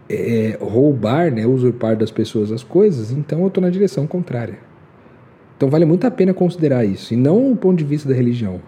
é, 0.09 0.57
roubar, 0.59 1.31
né, 1.31 1.45
usurpar 1.45 1.95
das 1.95 2.11
pessoas 2.11 2.51
as 2.51 2.63
coisas, 2.63 3.11
então 3.11 3.41
eu 3.41 3.47
estou 3.47 3.61
na 3.61 3.69
direção 3.69 4.07
contrária. 4.07 4.57
Então 5.57 5.69
vale 5.69 5.85
muito 5.85 6.05
a 6.05 6.11
pena 6.11 6.33
considerar 6.33 6.83
isso, 6.83 7.13
e 7.13 7.17
não 7.17 7.51
o 7.51 7.55
ponto 7.55 7.77
de 7.77 7.85
vista 7.85 8.09
da 8.09 8.15
religião. 8.15 8.59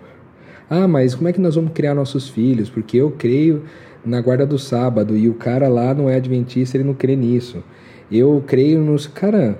Ah, 0.69 0.87
mas 0.87 1.15
como 1.15 1.27
é 1.27 1.33
que 1.33 1.39
nós 1.39 1.55
vamos 1.55 1.71
criar 1.73 1.93
nossos 1.93 2.29
filhos? 2.29 2.69
Porque 2.69 2.97
eu 2.97 3.11
creio 3.11 3.63
na 4.05 4.21
guarda 4.21 4.45
do 4.45 4.57
sábado 4.57 5.15
e 5.17 5.29
o 5.29 5.33
cara 5.33 5.67
lá 5.67 5.93
não 5.93 6.09
é 6.09 6.15
adventista, 6.15 6.77
ele 6.77 6.83
não 6.83 6.93
crê 6.93 7.15
nisso. 7.15 7.63
Eu 8.11 8.43
creio 8.45 8.79
nos. 8.79 9.07
Cara, 9.07 9.59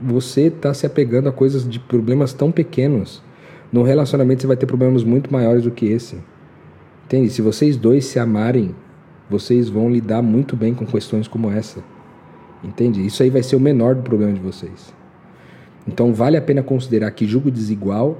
você 0.00 0.42
está 0.42 0.74
se 0.74 0.86
apegando 0.86 1.28
a 1.28 1.32
coisas 1.32 1.68
de 1.68 1.78
problemas 1.78 2.32
tão 2.32 2.52
pequenos. 2.52 3.22
No 3.72 3.82
relacionamento 3.82 4.42
você 4.42 4.46
vai 4.46 4.56
ter 4.56 4.66
problemas 4.66 5.02
muito 5.02 5.32
maiores 5.32 5.64
do 5.64 5.70
que 5.70 5.86
esse. 5.86 6.18
Entende? 7.04 7.30
Se 7.30 7.40
vocês 7.40 7.76
dois 7.76 8.04
se 8.04 8.18
amarem, 8.18 8.74
vocês 9.28 9.68
vão 9.68 9.90
lidar 9.90 10.22
muito 10.22 10.56
bem 10.56 10.74
com 10.74 10.84
questões 10.84 11.26
como 11.26 11.50
essa. 11.50 11.82
Entende? 12.62 13.04
Isso 13.04 13.22
aí 13.22 13.30
vai 13.30 13.42
ser 13.42 13.56
o 13.56 13.60
menor 13.60 13.94
do 13.94 14.02
problema 14.02 14.32
de 14.32 14.40
vocês. 14.40 14.94
Então 15.86 16.12
vale 16.12 16.36
a 16.36 16.42
pena 16.42 16.62
considerar 16.62 17.10
que 17.12 17.26
julgo 17.26 17.50
desigual 17.50 18.18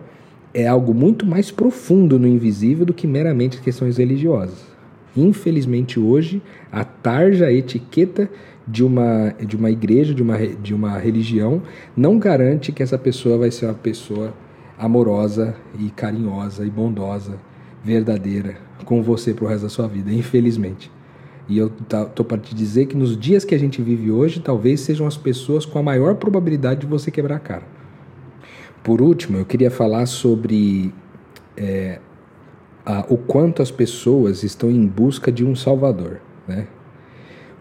é 0.55 0.67
algo 0.67 0.95
muito 0.95 1.27
mais 1.27 1.51
profundo 1.51 2.19
no 2.19 2.27
invisível 2.27 2.87
do 2.87 2.95
que 2.95 3.07
meramente 3.07 3.61
questões 3.61 3.99
religiosas. 3.99 4.76
Infelizmente 5.17 5.99
hoje 5.99 6.43
a 6.71 6.85
tarja, 6.85 7.47
a 7.47 7.53
etiqueta 7.53 8.31
de 8.67 8.85
uma, 8.85 9.35
de 9.47 9.57
uma 9.57 9.71
igreja, 9.71 10.13
de 10.13 10.23
uma, 10.23 10.39
de 10.39 10.75
uma 10.75 10.99
religião, 10.99 11.63
não 11.97 12.19
garante 12.19 12.73
que 12.73 12.83
essa 12.83 12.99
pessoa 12.99 13.39
vai 13.39 13.51
ser 13.51 13.67
uma 13.67 13.75
pessoa 13.75 14.35
amorosa 14.79 15.55
e 15.79 15.89
carinhosa 15.91 16.67
e 16.67 16.71
bondosa, 16.71 17.39
verdadeira, 17.83 18.57
com 18.85 19.03
você 19.03 19.33
pro 19.33 19.47
resto 19.47 19.63
da 19.63 19.69
sua 19.69 19.87
vida, 19.87 20.13
infelizmente. 20.13 20.91
E 21.49 21.57
eu 21.57 21.71
tô 22.15 22.25
para 22.25 22.39
te 22.39 22.55
dizer 22.55 22.87
que 22.87 22.97
nos 22.97 23.17
dias 23.17 23.45
que 23.45 23.55
a 23.55 23.59
gente 23.59 23.81
vive 23.81 24.11
hoje, 24.11 24.41
talvez 24.41 24.81
sejam 24.81 25.07
as 25.07 25.17
pessoas 25.17 25.65
com 25.65 25.79
a 25.79 25.83
maior 25.83 26.17
probabilidade 26.17 26.81
de 26.81 26.87
você 26.87 27.09
quebrar 27.11 27.37
a 27.37 27.41
cara. 27.41 27.63
Por 28.83 29.01
último, 29.01 29.39
eu 29.39 29.45
queria 29.45 29.71
falar 29.71 30.07
sobre 30.07 30.93
é, 31.57 32.01
o 33.09 33.17
quanto 33.17 33.63
as 33.63 33.71
pessoas 33.71 34.43
estão 34.43 34.71
em 34.71 34.87
busca 34.87 35.33
de 35.33 35.45
um 35.45 35.55
Salvador, 35.57 36.21
né? 36.47 36.67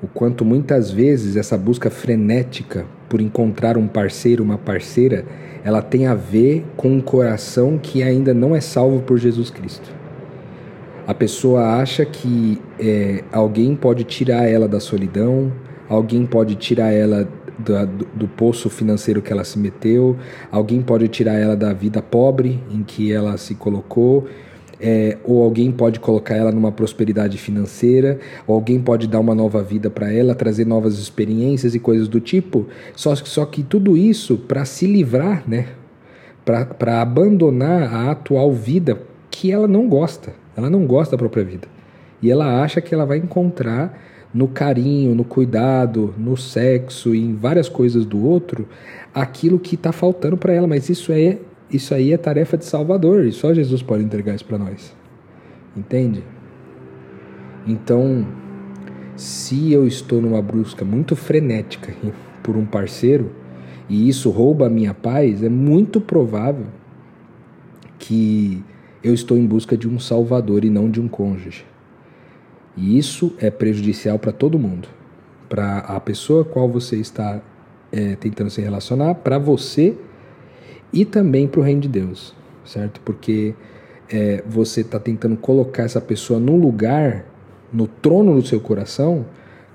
O 0.03 0.07
quanto 0.07 0.45
muitas 0.45 0.91
vezes 0.91 1.35
essa 1.35 1.57
busca 1.57 1.89
frenética 1.89 2.85
por 3.09 3.21
encontrar 3.21 3.77
um 3.77 3.87
parceiro, 3.87 4.43
uma 4.43 4.57
parceira, 4.57 5.25
ela 5.63 5.81
tem 5.81 6.05
a 6.05 6.13
ver 6.13 6.63
com 6.77 6.89
um 6.89 7.01
coração 7.01 7.79
que 7.81 8.03
ainda 8.03 8.33
não 8.33 8.55
é 8.55 8.61
salvo 8.61 9.01
por 9.01 9.17
Jesus 9.17 9.49
Cristo. 9.49 9.89
A 11.07 11.13
pessoa 11.13 11.77
acha 11.77 12.05
que 12.05 12.61
é, 12.79 13.23
alguém 13.31 13.75
pode 13.75 14.03
tirar 14.03 14.47
ela 14.47 14.67
da 14.67 14.79
solidão, 14.79 15.51
alguém 15.87 16.25
pode 16.25 16.55
tirar 16.55 16.91
ela 16.91 17.27
do, 17.57 18.05
do, 18.13 18.27
poço 18.27 18.69
financeiro 18.69 19.21
que 19.21 19.31
ela 19.31 19.43
se 19.43 19.57
meteu, 19.57 20.17
alguém 20.51 20.81
pode 20.81 21.07
tirar 21.07 21.35
ela 21.35 21.55
da 21.55 21.73
vida 21.73 22.01
pobre 22.01 22.61
em 22.71 22.83
que 22.83 23.11
ela 23.11 23.37
se 23.37 23.55
colocou, 23.55 24.27
é, 24.87 25.17
ou 25.23 25.43
alguém 25.43 25.71
pode 25.71 25.99
colocar 25.99 26.35
ela 26.35 26.51
numa 26.51 26.71
prosperidade 26.71 27.39
financeira, 27.39 28.19
ou 28.45 28.53
alguém 28.53 28.79
pode 28.79 29.07
dar 29.07 29.19
uma 29.19 29.33
nova 29.33 29.63
vida 29.63 29.89
para 29.89 30.13
ela, 30.13 30.35
trazer 30.35 30.63
novas 30.63 30.99
experiências 30.99 31.73
e 31.73 31.79
coisas 31.79 32.07
do 32.07 32.19
tipo. 32.19 32.67
Só, 32.95 33.15
só 33.15 33.47
que 33.47 33.63
tudo 33.63 33.97
isso 33.97 34.37
para 34.37 34.63
se 34.63 34.85
livrar, 34.85 35.43
né? 35.47 35.69
Para 36.45 37.01
abandonar 37.01 37.91
a 37.91 38.11
atual 38.11 38.53
vida 38.53 39.01
que 39.31 39.51
ela 39.51 39.67
não 39.67 39.89
gosta. 39.89 40.35
Ela 40.55 40.69
não 40.69 40.85
gosta 40.85 41.15
da 41.15 41.17
própria 41.17 41.43
vida. 41.43 41.67
E 42.21 42.29
ela 42.29 42.61
acha 42.61 42.79
que 42.79 42.93
ela 42.93 43.07
vai 43.07 43.17
encontrar 43.17 43.99
no 44.31 44.47
carinho, 44.47 45.15
no 45.15 45.23
cuidado, 45.23 46.13
no 46.15 46.37
sexo 46.37 47.15
e 47.15 47.19
em 47.19 47.33
várias 47.33 47.67
coisas 47.67 48.05
do 48.05 48.23
outro 48.23 48.67
aquilo 49.15 49.57
que 49.57 49.73
está 49.73 49.91
faltando 49.91 50.37
para 50.37 50.53
ela. 50.53 50.67
Mas 50.67 50.89
isso 50.89 51.11
é 51.11 51.39
isso 51.71 51.93
aí 51.93 52.13
é 52.13 52.17
tarefa 52.17 52.57
de 52.57 52.65
Salvador 52.65 53.25
e 53.25 53.31
só 53.31 53.53
Jesus 53.53 53.81
pode 53.81 54.03
entregar 54.03 54.35
isso 54.35 54.45
para 54.45 54.57
nós. 54.57 54.95
Entende? 55.75 56.23
Então, 57.67 58.27
se 59.15 59.71
eu 59.71 59.87
estou 59.87 60.21
numa 60.21 60.41
busca 60.41 60.85
muito 60.85 61.15
frenética 61.15 61.93
por 62.43 62.55
um 62.55 62.65
parceiro 62.65 63.31
e 63.89 64.07
isso 64.07 64.29
rouba 64.29 64.67
a 64.67 64.69
minha 64.69 64.93
paz, 64.93 65.41
é 65.43 65.49
muito 65.49 65.99
provável 65.99 66.67
que 67.97 68.63
eu 69.03 69.13
estou 69.13 69.37
em 69.37 69.45
busca 69.45 69.77
de 69.77 69.87
um 69.87 69.99
salvador 69.99 70.65
e 70.65 70.69
não 70.69 70.89
de 70.89 70.99
um 70.99 71.07
cônjuge. 71.07 71.65
E 72.77 72.97
isso 72.97 73.33
é 73.39 73.49
prejudicial 73.49 74.19
para 74.19 74.31
todo 74.31 74.59
mundo. 74.59 74.87
Para 75.47 75.79
a 75.79 75.99
pessoa 75.99 76.43
com 76.43 76.51
qual 76.51 76.69
você 76.69 76.97
está 76.97 77.41
é, 77.91 78.15
tentando 78.15 78.49
se 78.49 78.61
relacionar, 78.61 79.15
para 79.15 79.37
você 79.37 79.95
e 80.91 81.05
também 81.05 81.47
para 81.47 81.59
o 81.59 81.63
reino 81.63 81.81
de 81.81 81.87
Deus, 81.87 82.33
certo? 82.63 83.01
Porque 83.01 83.53
é, 84.09 84.43
você 84.47 84.81
está 84.81 84.99
tentando 84.99 85.35
colocar 85.37 85.83
essa 85.83 86.01
pessoa 86.01 86.39
num 86.39 86.57
lugar, 86.57 87.25
no 87.71 87.87
trono 87.87 88.35
do 88.35 88.45
seu 88.45 88.59
coração, 88.59 89.25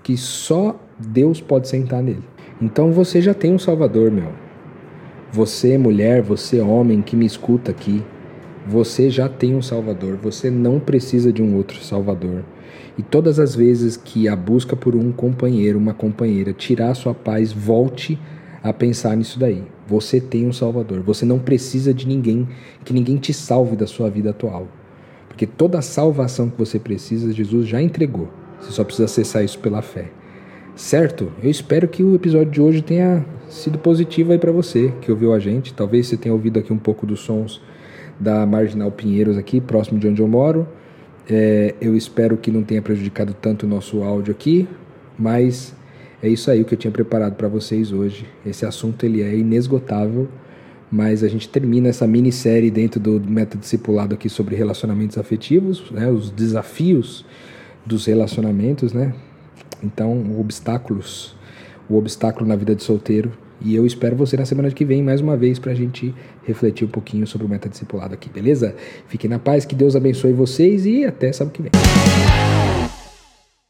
que 0.03 0.17
só 0.17 0.81
Deus 0.99 1.41
pode 1.41 1.69
sentar 1.69 2.03
nele. 2.03 2.25
Então 2.61 2.93
você 2.93 3.21
já 3.21 3.35
tem 3.35 3.53
um 3.53 3.59
Salvador, 3.59 4.11
meu. 4.11 4.33
Você, 5.33 5.79
mulher, 5.79 6.23
você, 6.23 6.61
homem 6.61 7.03
que 7.03 7.15
me 7.15 7.25
escuta 7.25 7.71
aqui, 7.71 8.03
você 8.67 9.09
já 9.09 9.29
tem 9.29 9.55
um 9.55 9.63
Salvador, 9.63 10.17
você 10.17 10.51
não 10.51 10.81
precisa 10.81 11.33
de 11.33 11.43
um 11.43 11.57
outro 11.57 11.79
Salvador. 11.83 12.45
E 12.99 13.03
todas 13.03 13.39
as 13.39 13.55
vezes 13.55 13.97
que 13.97 14.29
a 14.29 14.37
busca 14.37 14.77
por 14.77 14.95
um 14.95 15.13
companheiro, 15.13 15.79
uma 15.79 15.95
companheira, 15.95 16.53
tirar 16.53 16.91
a 16.91 16.95
sua 16.95 17.15
paz, 17.15 17.53
volte 17.53 18.19
a 18.19 18.40
pensar 18.73 19.17
nisso 19.17 19.39
daí. 19.39 19.63
Você 19.87 20.21
tem 20.21 20.47
um 20.47 20.53
Salvador. 20.53 21.01
Você 21.01 21.25
não 21.25 21.39
precisa 21.39 21.95
de 21.95 22.07
ninguém, 22.07 22.49
que 22.85 22.93
ninguém 22.93 23.17
te 23.17 23.33
salve 23.33 23.77
da 23.77 23.87
sua 23.87 24.11
vida 24.11 24.31
atual. 24.31 24.69
Porque 25.29 25.47
toda 25.47 25.79
a 25.79 25.83
salvação 25.83 26.51
que 26.51 26.59
você 26.59 26.79
precisa, 26.79 27.33
Jesus 27.33 27.67
já 27.67 27.81
entregou. 27.81 28.29
Você 28.61 28.73
só 28.73 28.85
precisa 28.85 29.07
acessar 29.07 29.43
isso 29.43 29.59
pela 29.59 29.81
fé. 29.81 30.11
Certo? 30.77 31.33
Eu 31.43 31.51
espero 31.51 31.89
que 31.89 32.03
o 32.03 32.15
episódio 32.15 32.51
de 32.51 32.61
hoje 32.61 32.83
tenha 32.83 33.25
sido 33.49 33.79
positivo 33.79 34.33
aí 34.33 34.39
para 34.39 34.53
você 34.53 34.93
que 35.01 35.11
ouviu 35.11 35.33
a 35.33 35.39
gente. 35.39 35.73
Talvez 35.73 36.07
você 36.07 36.17
tenha 36.17 36.35
ouvido 36.35 36.59
aqui 36.59 36.73
um 36.73 36.79
pouco 36.79 37.07
dos 37.07 37.21
sons 37.21 37.61
da 38.19 38.45
Marginal 38.45 38.91
Pinheiros 38.93 39.39
aqui, 39.39 39.61
próximo 39.61 39.99
de 39.99 40.07
onde 40.07 40.21
eu 40.21 40.29
moro. 40.29 40.69
É, 41.29 41.75
eu 41.81 41.97
espero 41.97 42.37
que 42.37 42.51
não 42.51 42.63
tenha 42.63 42.83
prejudicado 42.83 43.35
tanto 43.35 43.65
o 43.65 43.69
nosso 43.69 44.03
áudio 44.03 44.33
aqui, 44.33 44.69
mas 45.19 45.75
é 46.23 46.29
isso 46.29 46.51
aí 46.51 46.65
que 46.65 46.75
eu 46.75 46.79
tinha 46.79 46.91
preparado 46.91 47.35
para 47.35 47.49
vocês 47.49 47.93
hoje. 47.93 48.27
Esse 48.45 48.67
assunto 48.67 49.05
ele 49.05 49.23
é 49.23 49.35
inesgotável, 49.35 50.29
mas 50.91 51.23
a 51.23 51.29
gente 51.29 51.49
termina 51.49 51.89
essa 51.89 52.07
minissérie 52.07 52.71
dentro 52.71 53.01
do 53.01 53.21
método 53.21 53.61
discipulado 53.61 54.15
aqui 54.15 54.29
sobre 54.29 54.55
relacionamentos 54.55 55.17
afetivos, 55.17 55.91
né, 55.91 56.11
os 56.11 56.31
desafios 56.31 57.25
dos 57.87 58.07
relacionamentos, 58.07 58.93
né? 58.93 59.15
Então, 59.83 60.39
obstáculos, 60.39 61.35
o 61.89 61.97
obstáculo 61.97 62.47
na 62.47 62.55
vida 62.55 62.75
de 62.75 62.83
solteiro 62.83 63.33
E 63.63 63.75
eu 63.75 63.85
espero 63.85 64.17
você 64.17 64.37
na 64.37 64.47
semana 64.47 64.71
que 64.71 64.85
vem 64.85 65.03
mais 65.03 65.21
uma 65.21 65.37
vez 65.37 65.59
para 65.59 65.73
a 65.73 65.75
gente 65.75 66.15
refletir 66.45 66.87
um 66.87 66.91
pouquinho 66.91 67.27
sobre 67.27 67.47
o 67.47 67.51
metadiscipulado 67.51 68.15
aqui, 68.15 68.31
beleza? 68.31 68.75
Fiquem 69.07 69.29
na 69.29 69.39
paz, 69.39 69.67
que 69.67 69.75
Deus 69.75 69.95
abençoe 69.95 70.33
vocês 70.33 70.87
e 70.87 71.05
até 71.05 71.31
sábado 71.33 71.53
que 71.53 71.63
vem. 71.63 71.71